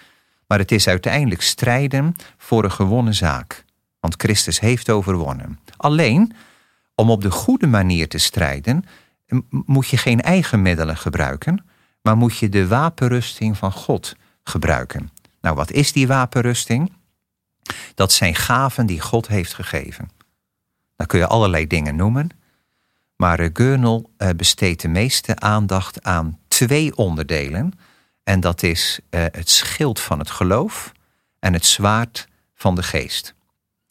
[0.46, 3.64] Maar het is uiteindelijk strijden voor een gewonnen zaak.
[4.00, 5.58] Want Christus heeft overwonnen.
[5.76, 6.34] Alleen,
[6.94, 8.84] om op de goede manier te strijden,
[9.50, 11.64] moet je geen eigen middelen gebruiken,
[12.00, 15.10] maar moet je de wapenrusting van God gebruiken.
[15.40, 16.92] Nou, wat is die wapenrusting?
[17.94, 20.10] Dat zijn gaven die God heeft gegeven.
[20.96, 22.28] Dan kun je allerlei dingen noemen,
[23.16, 27.72] maar Gurnall eh, besteedt de meeste aandacht aan twee onderdelen.
[28.24, 30.92] En dat is eh, het schild van het geloof
[31.38, 33.34] en het zwaard van de geest.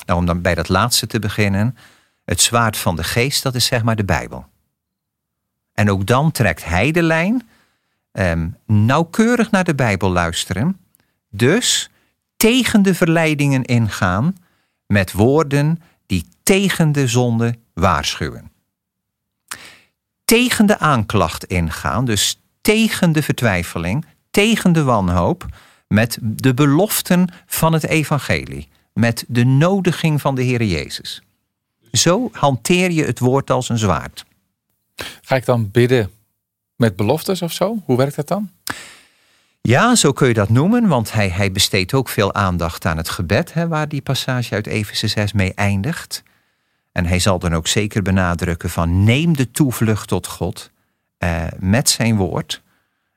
[0.05, 1.78] Nou, om dan bij dat laatste te beginnen,
[2.26, 4.45] het zwaard van de geest, dat is zeg maar de Bijbel.
[5.74, 7.49] En ook dan trekt hij de lijn
[8.12, 10.80] um, nauwkeurig naar de Bijbel luisteren.
[11.30, 11.89] Dus
[12.38, 14.36] tegen de verleidingen ingaan
[14.88, 18.51] met woorden die tegen de zonde waarschuwen.
[20.26, 25.45] Tegen de aanklacht ingaan, dus tegen de vertwijfeling, tegen de wanhoop,
[25.88, 31.22] met de beloften van het evangelie, met de nodiging van de Heer Jezus.
[31.91, 34.26] Zo hanteer je het woord als een zwaard.
[35.22, 36.12] Ga ik dan bidden
[36.76, 37.82] met beloftes of zo?
[37.86, 38.49] Hoe werkt dat dan?
[39.62, 43.09] Ja, zo kun je dat noemen, want hij, hij besteedt ook veel aandacht aan het
[43.09, 46.24] gebed, hè, waar die passage uit Efeze 6 mee eindigt.
[46.91, 50.72] En hij zal dan ook zeker benadrukken van neem de toevlucht tot God
[51.22, 52.61] eh, met zijn woord.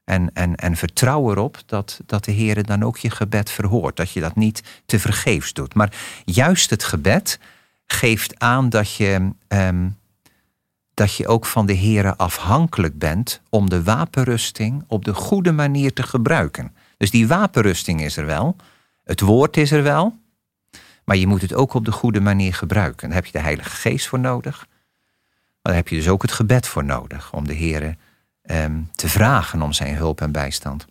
[0.04, 3.96] En, en, en vertrouw erop dat, dat de Heer dan ook je gebed verhoort.
[3.96, 5.74] Dat je dat niet te vergeefs doet.
[5.74, 5.92] Maar
[6.24, 7.38] juist het gebed
[7.86, 9.86] geeft aan dat je ehm,
[10.94, 15.92] dat je ook van de Here afhankelijk bent om de wapenrusting op de goede manier
[15.92, 16.74] te gebruiken.
[16.96, 18.56] Dus die wapenrusting is er wel,
[19.04, 20.18] het woord is er wel,
[21.04, 23.06] maar je moet het ook op de goede manier gebruiken.
[23.06, 24.66] Daar heb je de Heilige Geest voor nodig,
[25.64, 27.96] maar daar heb je dus ook het gebed voor nodig om de Here
[28.42, 30.86] ehm, te vragen om zijn hulp en bijstand.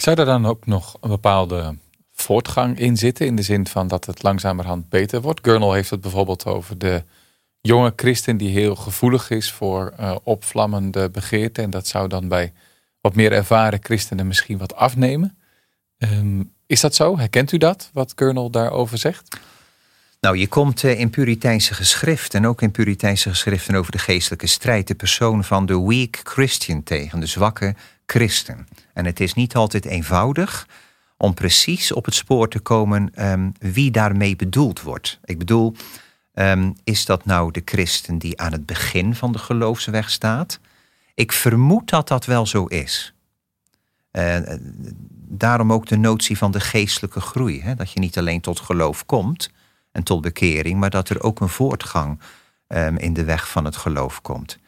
[0.00, 1.76] Zou er dan ook nog een bepaalde
[2.12, 5.40] voortgang in zitten, in de zin van dat het langzamerhand beter wordt?
[5.42, 7.04] Gurnall heeft het bijvoorbeeld over de
[7.60, 11.64] jonge christen die heel gevoelig is voor uh, opvlammende begeerten.
[11.64, 12.52] En dat zou dan bij
[13.00, 15.38] wat meer ervaren christenen misschien wat afnemen.
[15.98, 17.18] Um, is dat zo?
[17.18, 19.38] Herkent u dat, wat Kernel daarover zegt?
[20.20, 24.46] Nou, je komt uh, in Puriteinse geschriften, en ook in Puriteinse geschriften over de geestelijke
[24.46, 27.74] strijd, de persoon van de weak Christian tegen, de zwakke
[28.06, 28.68] christen.
[28.92, 30.68] En het is niet altijd eenvoudig
[31.16, 35.18] om precies op het spoor te komen um, wie daarmee bedoeld wordt.
[35.24, 35.74] Ik bedoel,
[36.34, 40.60] Um, is dat nou de christen die aan het begin van de geloofsweg staat?
[41.14, 43.14] Ik vermoed dat dat wel zo is.
[44.12, 44.36] Uh,
[45.28, 47.62] daarom ook de notie van de geestelijke groei.
[47.62, 47.74] Hè?
[47.74, 49.50] Dat je niet alleen tot geloof komt
[49.92, 52.20] en tot bekering, maar dat er ook een voortgang
[52.68, 54.58] um, in de weg van het geloof komt.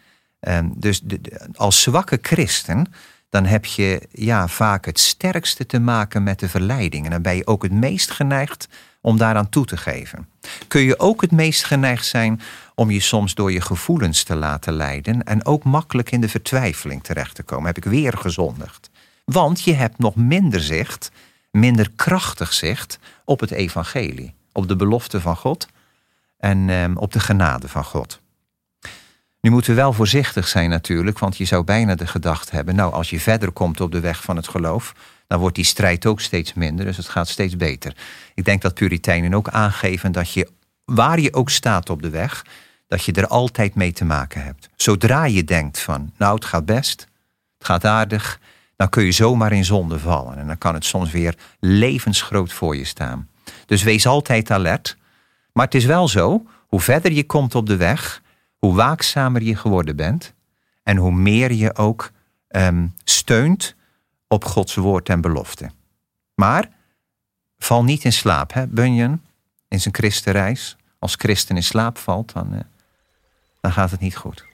[0.40, 1.20] Um, dus de,
[1.54, 2.86] als zwakke christen
[3.32, 7.04] dan heb je ja, vaak het sterkste te maken met de verleiding.
[7.04, 8.68] En dan ben je ook het meest geneigd
[9.00, 10.28] om daaraan toe te geven.
[10.68, 12.40] Kun je ook het meest geneigd zijn
[12.74, 17.04] om je soms door je gevoelens te laten leiden en ook makkelijk in de vertwijfeling
[17.04, 17.66] terecht te komen.
[17.66, 18.90] Heb ik weer gezondigd.
[19.24, 21.10] Want je hebt nog minder zicht,
[21.50, 25.66] minder krachtig zicht op het evangelie, op de belofte van God
[26.38, 28.20] en ehm, op de genade van God.
[29.40, 32.92] Nu moeten we wel voorzichtig zijn natuurlijk, want je zou bijna de gedachte hebben, nou
[32.92, 34.94] als je verder komt op de weg van het geloof,
[35.26, 37.96] dan wordt die strijd ook steeds minder, dus het gaat steeds beter.
[38.34, 40.48] Ik denk dat Puritijnen ook aangeven dat je,
[40.84, 42.44] waar je ook staat op de weg,
[42.86, 44.68] dat je er altijd mee te maken hebt.
[44.76, 47.00] Zodra je denkt van, nou het gaat best,
[47.58, 48.40] het gaat aardig,
[48.76, 50.38] dan kun je zomaar in zonde vallen.
[50.38, 53.28] En dan kan het soms weer levensgroot voor je staan.
[53.66, 54.96] Dus wees altijd alert.
[55.52, 58.22] Maar het is wel zo, hoe verder je komt op de weg,
[58.58, 60.32] hoe waakzamer je geworden bent.
[60.82, 62.10] En hoe meer je ook
[62.48, 63.74] ehm, steunt
[64.28, 65.70] op Gods woord en belofte.
[66.34, 66.68] Maar
[67.58, 68.66] val niet in slaap, hè?
[68.66, 69.20] Bunyan
[69.68, 70.76] in zijn christenreis.
[70.98, 72.60] Als christen in slaap valt, dan, uh,
[73.60, 74.44] dan gaat het niet goed.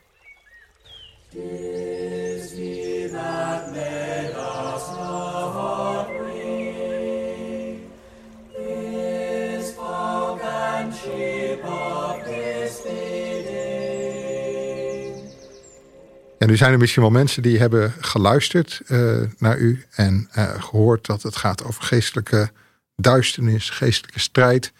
[16.39, 20.63] En nu zijn er misschien wel mensen die hebben geluisterd uh, naar u en uh,
[20.63, 22.51] gehoord dat het gaat over geestelijke
[22.97, 24.73] duisternis, geestelijke strijd.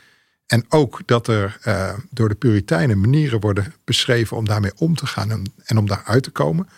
[0.47, 5.07] En ook dat er uh, door de Puritijnen manieren worden beschreven om daarmee om te
[5.07, 6.69] gaan en, en om daaruit te komen.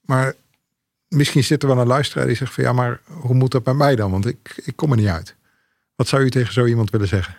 [0.00, 0.34] Maar
[1.08, 3.74] misschien zit er wel een luisteraar die zegt van ja, maar hoe moet dat bij
[3.74, 4.10] mij dan?
[4.10, 5.34] Want ik, ik kom er niet uit.
[5.96, 7.34] Wat zou u tegen zo iemand willen zeggen?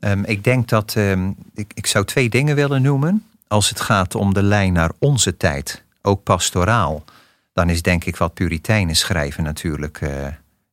[0.00, 4.14] Um, ik denk dat um, ik, ik zou twee dingen willen noemen als het gaat
[4.14, 7.04] om de lijn naar onze tijd, ook pastoraal,
[7.52, 10.26] dan is denk ik wat Puritijnen schrijven natuurlijk uh,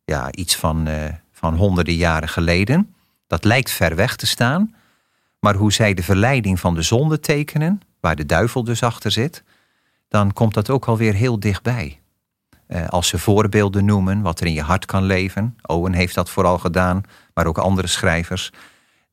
[0.05, 0.95] ja, iets van, uh,
[1.31, 2.95] van honderden jaren geleden.
[3.27, 4.75] Dat lijkt ver weg te staan,
[5.39, 9.43] maar hoe zij de verleiding van de zonde tekenen, waar de duivel dus achter zit,
[10.07, 11.99] dan komt dat ook alweer heel dichtbij.
[12.67, 15.57] Uh, als ze voorbeelden noemen, wat er in je hart kan leven.
[15.61, 17.03] Owen heeft dat vooral gedaan,
[17.33, 18.51] maar ook andere schrijvers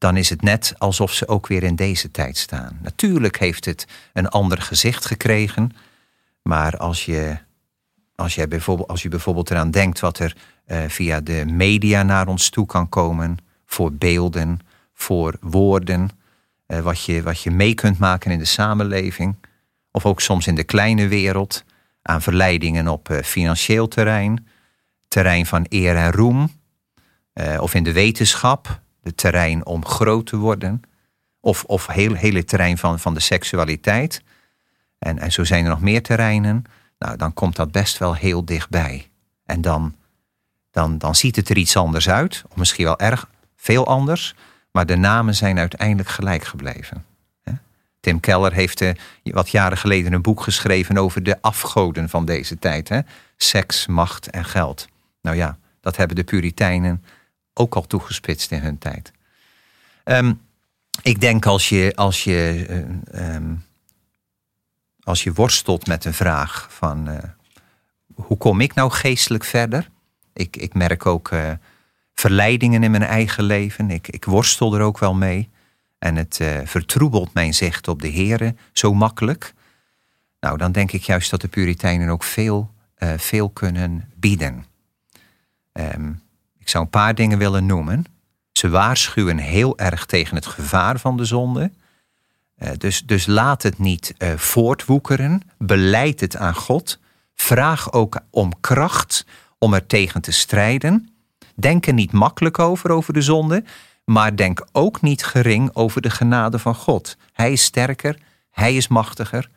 [0.00, 2.78] dan is het net alsof ze ook weer in deze tijd staan.
[2.82, 5.70] Natuurlijk heeft het een ander gezicht gekregen,
[6.42, 7.38] maar als je,
[8.14, 10.36] als je, bijvoorbeeld, als je bijvoorbeeld eraan denkt wat er
[10.66, 13.36] uh, via de media naar ons toe kan komen,
[13.66, 14.58] voor beelden,
[14.94, 16.10] voor woorden,
[16.66, 19.36] uh, wat, je, wat je mee kunt maken in de samenleving,
[19.90, 21.64] of ook soms in de kleine wereld,
[22.02, 24.46] aan verleidingen op uh, financieel terrein,
[25.08, 26.58] terrein van eer en roem,
[27.58, 30.82] of in de wetenschap, het terrein om groot te worden.
[31.40, 34.22] Of, of heel, hele terrein van, van de seksualiteit.
[34.98, 36.64] En, en zo zijn er nog meer terreinen.
[36.98, 39.10] Nou, dan komt dat best wel heel dichtbij.
[39.44, 39.94] En dan,
[40.70, 42.44] dan, dan ziet het er iets anders uit.
[42.48, 44.34] Of misschien wel erg veel anders.
[44.72, 47.04] Maar de namen zijn uiteindelijk gelijk gebleven.
[48.00, 48.90] Tim Keller heeft uh,
[49.22, 52.88] wat jaren geleden een boek geschreven over de afgoden van deze tijd.
[52.88, 53.00] Hè?
[53.36, 54.88] Seks, macht en geld.
[55.22, 57.04] Nou ja, dat hebben de Puritijnen
[57.60, 59.12] ook al toegespitst in hun tijd.
[60.04, 60.32] Ehm,
[61.02, 62.66] ik denk als je, als, je,
[63.12, 63.64] uh, um,
[65.02, 67.18] als je worstelt met een vraag van uh,
[68.14, 69.88] hoe kom ik nou geestelijk verder?
[70.32, 71.50] Ik, ik merk ook uh,
[72.14, 73.90] verleidingen in mijn eigen leven.
[73.90, 75.48] Ik, ik worstel er ook wel mee.
[75.98, 79.54] En het vertroebelt mijn zicht op de Here zo makkelijk.
[80.40, 82.70] Nou, dan denk ik juist dat de Puritijnen ook veel,
[83.16, 84.64] veel kunnen bieden.
[85.72, 86.20] Um,
[86.70, 88.04] zou een paar dingen willen noemen.
[88.52, 91.70] Ze waarschuwen heel erg tegen het gevaar van de zonde.
[92.58, 95.42] Uh, dus, dus laat het niet uh, voortwoekeren.
[95.58, 96.98] Beleid het aan God.
[97.34, 99.26] Vraag ook om kracht
[99.58, 101.08] om er tegen te strijden.
[101.54, 103.64] Denk er niet makkelijk over, over de zonde.
[104.04, 107.16] Maar denk ook niet gering over de genade van God.
[107.32, 108.18] Hij is sterker,
[108.50, 109.50] hij is machtiger.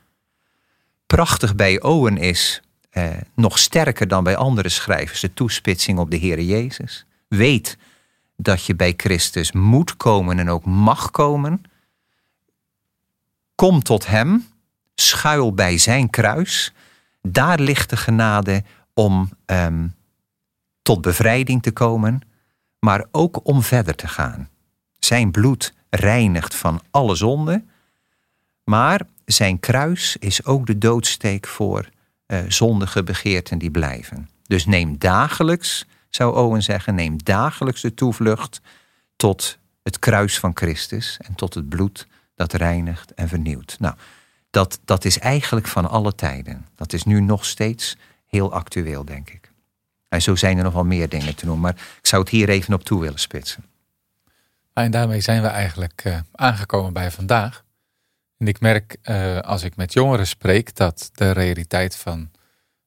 [1.06, 2.62] Prachtig bij Owen is
[2.94, 7.06] eh, nog sterker dan bij andere schrijvers, de toespitsing op de Heer Jezus.
[7.28, 7.78] Weet
[8.38, 11.64] dat je bij Christus moet komen en ook mag komen.
[13.56, 14.48] Kom tot Hem,
[14.96, 16.74] schuil bij Zijn kruis.
[17.22, 18.64] Daar ligt de genade
[18.94, 19.88] om ehm,
[20.82, 22.22] tot bevrijding te komen,
[22.80, 24.50] maar ook om verder te gaan.
[25.00, 27.64] Zijn bloed reinigt van alle zonde,
[28.64, 31.90] maar zijn kruis is ook de doodsteek voor
[32.28, 34.30] uh, zondige begeerten die blijven.
[34.48, 38.62] Dus neem dagelijks, zou Owen zeggen, neem dagelijks de toevlucht
[39.16, 43.76] tot het kruis van Christus en tot het bloed dat reinigt en vernieuwt.
[43.80, 43.96] Nou,
[44.50, 46.66] dat, dat is eigenlijk van alle tijden.
[46.76, 47.98] Dat is nu nog steeds
[48.28, 49.52] heel actueel, denk ik.
[50.10, 52.50] En zo zijn er nog wel meer dingen te noemen, maar ik zou het hier
[52.50, 53.64] even op toe willen spitsen.
[54.74, 57.64] En daarmee zijn we eigenlijk uh, aangekomen bij vandaag.
[58.44, 62.32] En ik merk uh, als ik met jongeren spreek dat de realiteit van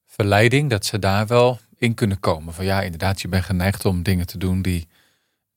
[0.07, 2.55] verleiding, dat ze daar wel in kunnen komen.
[2.55, 4.89] Van ja, inderdaad, je bent geneigd om dingen te doen die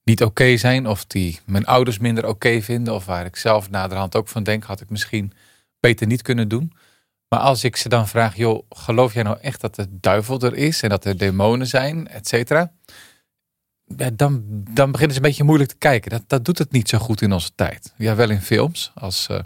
[0.03, 0.87] niet oké zijn.
[0.87, 2.93] Of die mijn ouders minder oké vinden.
[2.93, 5.33] Of waar ik zelf naderhand ook van denk, had ik misschien
[5.79, 6.73] beter niet kunnen doen.
[7.27, 10.55] Maar als ik ze dan vraag, joh, geloof jij nou echt dat de duivel er
[10.55, 12.71] is en dat er demonen zijn, et cetera?
[13.97, 16.11] Ja, dan, dan beginnen ze een beetje moeilijk te kijken.
[16.11, 17.93] Dat, dat doet het niet zo goed in onze tijd.
[17.97, 19.39] Ja, wel in films, als, uh,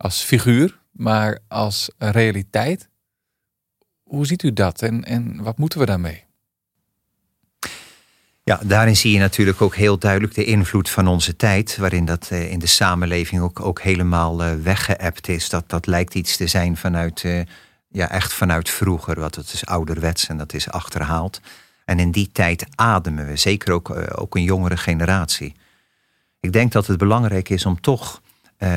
[0.00, 2.88] als figuur, maar als realiteit.
[4.02, 6.24] Hoe ziet u dat en, en wat moeten we daarmee?
[8.42, 12.28] Ja, daarin zie je natuurlijk ook heel duidelijk de invloed van onze tijd, waarin dat
[12.30, 15.48] eh, in de samenleving ook, ook helemaal uh, weggeëpt is.
[15.48, 17.42] Dat, dat lijkt iets te zijn vanuit, uh,
[17.88, 21.40] ja, echt vanuit vroeger, wat het is ouderwets en dat is achterhaald.
[21.84, 25.54] En in die tijd ademen we, zeker ook, ook een jongere generatie.
[26.40, 28.20] Ik denk dat het belangrijk is om toch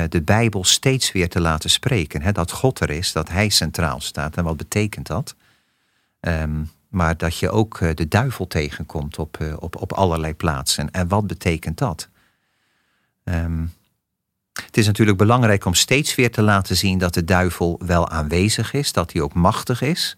[0.08, 2.22] de Bijbel steeds weer te laten spreken.
[2.22, 2.32] Hè?
[2.32, 4.36] Dat God er is, dat Hij centraal staat.
[4.36, 5.34] En wat betekent dat?
[6.20, 10.90] Um, maar dat je ook eh, de duivel tegenkomt op, eh, op, op allerlei plaatsen.
[10.90, 12.08] En wat betekent dat?
[13.24, 13.72] Um,
[14.64, 18.72] het is natuurlijk belangrijk om steeds weer te laten zien dat de duivel wel aanwezig
[18.72, 20.16] is, dat hij ook machtig is.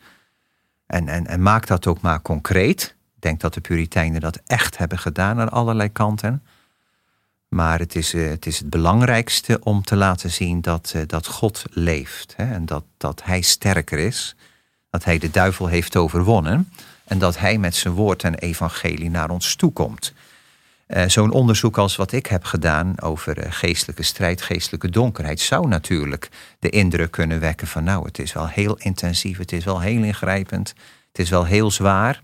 [0.87, 2.95] En, en, en maak dat ook maar concreet.
[3.15, 6.43] Ik denk dat de Puritijnen dat echt hebben gedaan aan allerlei kanten.
[7.49, 11.27] Maar het is, uh, het is het belangrijkste om te laten zien dat, uh, dat
[11.27, 12.35] God leeft.
[12.37, 12.53] Hè?
[12.53, 14.37] En dat, dat Hij sterker is
[14.91, 16.71] dat hij de duivel heeft overwonnen
[17.05, 20.13] en dat hij met zijn woord en evangelie naar ons toekomt.
[20.89, 26.29] Uh, Zo'n onderzoek als wat ik heb gedaan over geestelijke strijd, geestelijke donkerheid, zou natuurlijk
[26.59, 30.03] de indruk kunnen wekken van nou, het is wel heel intensief, het is wel heel
[30.03, 30.69] ingrijpend,
[31.09, 32.23] het is wel heel zwaar.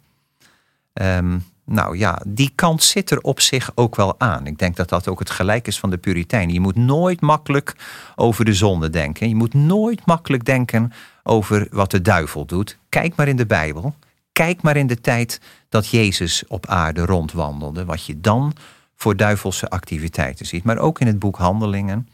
[0.92, 4.46] Um, nou ja, die kant zit er op zich ook wel aan.
[4.46, 6.54] Ik denk dat dat ook het gelijk is van de Puritijnen.
[6.54, 7.74] Je moet nooit makkelijk
[8.16, 9.28] over de zonde denken.
[9.28, 10.92] Je moet nooit makkelijk denken
[11.22, 12.78] over wat de duivel doet.
[12.88, 13.94] Kijk maar in de Bijbel.
[14.32, 17.84] Kijk maar in de tijd dat Jezus op aarde rondwandelde.
[17.84, 18.52] Wat je dan
[18.96, 20.64] voor duivelse activiteiten ziet.
[20.64, 22.08] Maar ook in het boek Handelingen.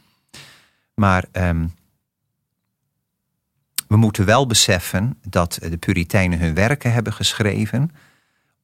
[0.93, 1.73] Maar um,
[3.87, 7.91] we moeten wel beseffen dat de Puritijnen hun werken hebben geschreven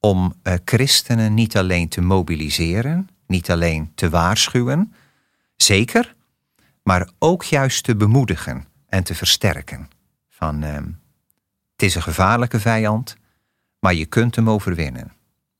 [0.06, 4.94] om uh, christenen niet alleen te mobiliseren, niet alleen te waarschuwen,
[5.56, 6.14] zeker,
[6.82, 9.88] maar ook juist te bemoedigen en te versterken.
[10.28, 10.74] Van uh,
[11.72, 13.16] het is een gevaarlijke vijand,
[13.78, 15.12] maar je kunt hem overwinnen.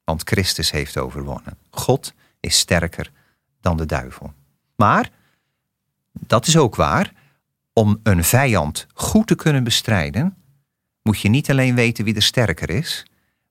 [0.04, 1.58] Want Christus heeft overwonnen.
[1.70, 3.10] God is sterker
[3.60, 4.32] dan de duivel.
[4.76, 5.10] Maar,
[6.12, 7.12] dat is ook waar,
[7.72, 10.36] om een vijand goed te kunnen bestrijden,
[11.02, 13.04] moet je niet alleen weten wie er sterker is,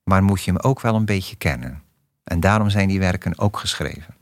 [0.06, 1.84] maar moet je hem ook wel een beetje kennen.
[2.24, 4.16] En daarom zijn die werken ook geschreven.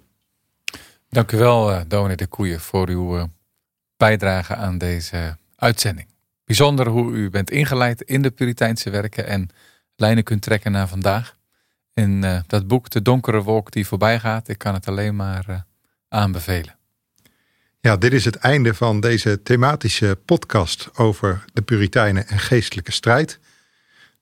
[1.10, 3.24] Dank u wel, uh, Dominee de Koeien, voor uw uh,
[3.98, 6.08] bijdrage aan deze uitzending.
[6.46, 9.50] Bijzonder hoe u bent ingeleid in de Puriteinse werken en
[9.96, 11.38] lijnen kunt trekken naar vandaag.
[11.94, 15.66] In uh, dat boek De Donkere Wolk die voorbij gaat, ik kan het alleen maar
[16.08, 16.78] aanbevelen.
[17.80, 23.40] Ja, dit is het einde van deze thematische podcast over de Puritijnen en geestelijke strijd.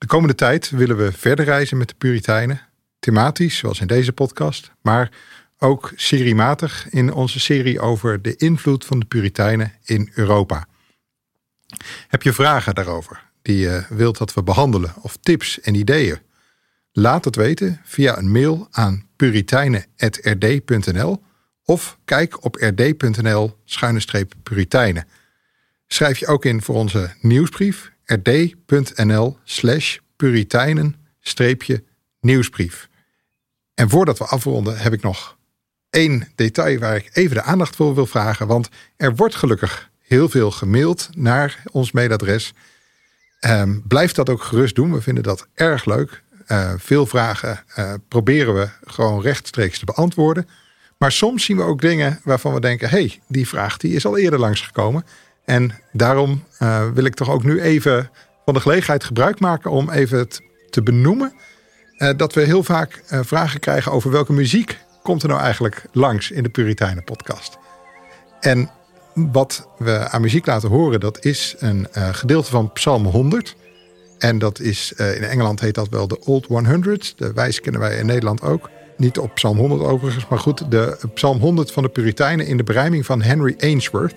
[0.02, 2.62] De komende tijd willen we verder reizen met de Puritijnen,
[3.00, 5.12] thematisch, zoals in deze podcast, maar
[5.58, 10.68] ook seriematig in onze serie over de invloed van de Puritijnen in Europa.
[12.08, 16.20] Heb je vragen daarover die je wilt dat we behandelen, of tips en ideeën?
[16.92, 21.24] Laat het weten via een mail aan puritijnen.rd.nl
[21.64, 25.08] of kijk op rd.nl-puritijnen.
[25.88, 32.90] Schrijf je ook in voor onze nieuwsbrief rd.nl slash puritijnen-nieuwsbrief.
[33.74, 35.38] En voordat we afronden heb ik nog
[35.90, 38.48] één detail waar ik even de aandacht voor wil vragen.
[38.48, 42.54] Want er wordt gelukkig heel veel gemaild naar ons mailadres.
[43.46, 44.94] Um, blijf dat ook gerust doen.
[44.94, 46.24] We vinden dat erg leuk.
[46.48, 50.48] Uh, veel vragen uh, proberen we gewoon rechtstreeks te beantwoorden.
[50.98, 54.06] Maar soms zien we ook dingen waarvan we denken: hé, hey, die vraag die is
[54.06, 55.06] al eerder langsgekomen.
[55.52, 58.10] En daarom uh, wil ik toch ook nu even
[58.46, 61.34] van de gelegenheid gebruik maken om even het te benoemen.
[61.98, 65.86] Uh, dat we heel vaak uh, vragen krijgen over welke muziek komt er nou eigenlijk
[65.92, 67.58] langs in de Puritijnen podcast.
[68.40, 68.70] En
[69.14, 73.56] wat we aan muziek laten horen, dat is een gedeelte van Psalm 100.
[74.18, 77.14] En dat is, in Engeland heet dat wel de Old 100.
[77.18, 78.70] De wijs kennen wij in Nederland ook.
[78.98, 80.72] Niet op Psalm 100 overigens, maar goed.
[80.72, 84.16] De Psalm 100 van de Puritijnen in de berijming van Henry Ainsworth.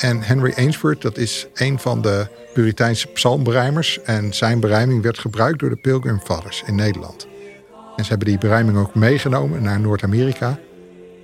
[0.00, 4.02] En Henry Ainsworth, dat is een van de Puriteinse psalmberijmers.
[4.02, 7.26] En zijn berijming werd gebruikt door de Pilgrim Fathers in Nederland.
[7.96, 10.58] En ze hebben die berijming ook meegenomen naar Noord-Amerika.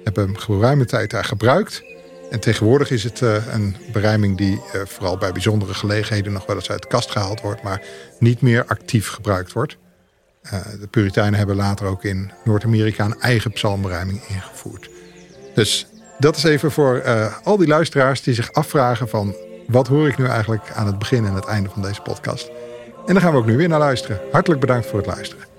[0.04, 1.82] Hebben hem geruime tijd daar gebruikt.
[2.30, 6.56] En tegenwoordig is het uh, een berijming die uh, vooral bij bijzondere gelegenheden nog wel
[6.56, 7.82] eens uit de kast gehaald wordt, maar
[8.18, 9.76] niet meer actief gebruikt wordt.
[10.44, 14.90] Uh, de Puritijnen hebben later ook in Noord-Amerika een eigen psalmberijming ingevoerd.
[15.54, 15.86] Dus
[16.18, 17.02] dat is even voor
[17.44, 19.34] al die luisteraars die zich afvragen van
[19.66, 22.50] wat hoor ik nu eigenlijk aan het begin en het einde van deze podcast.
[23.06, 24.20] En daar gaan we ook nu weer naar luisteren.
[24.32, 25.55] Hartelijk bedankt voor het luisteren.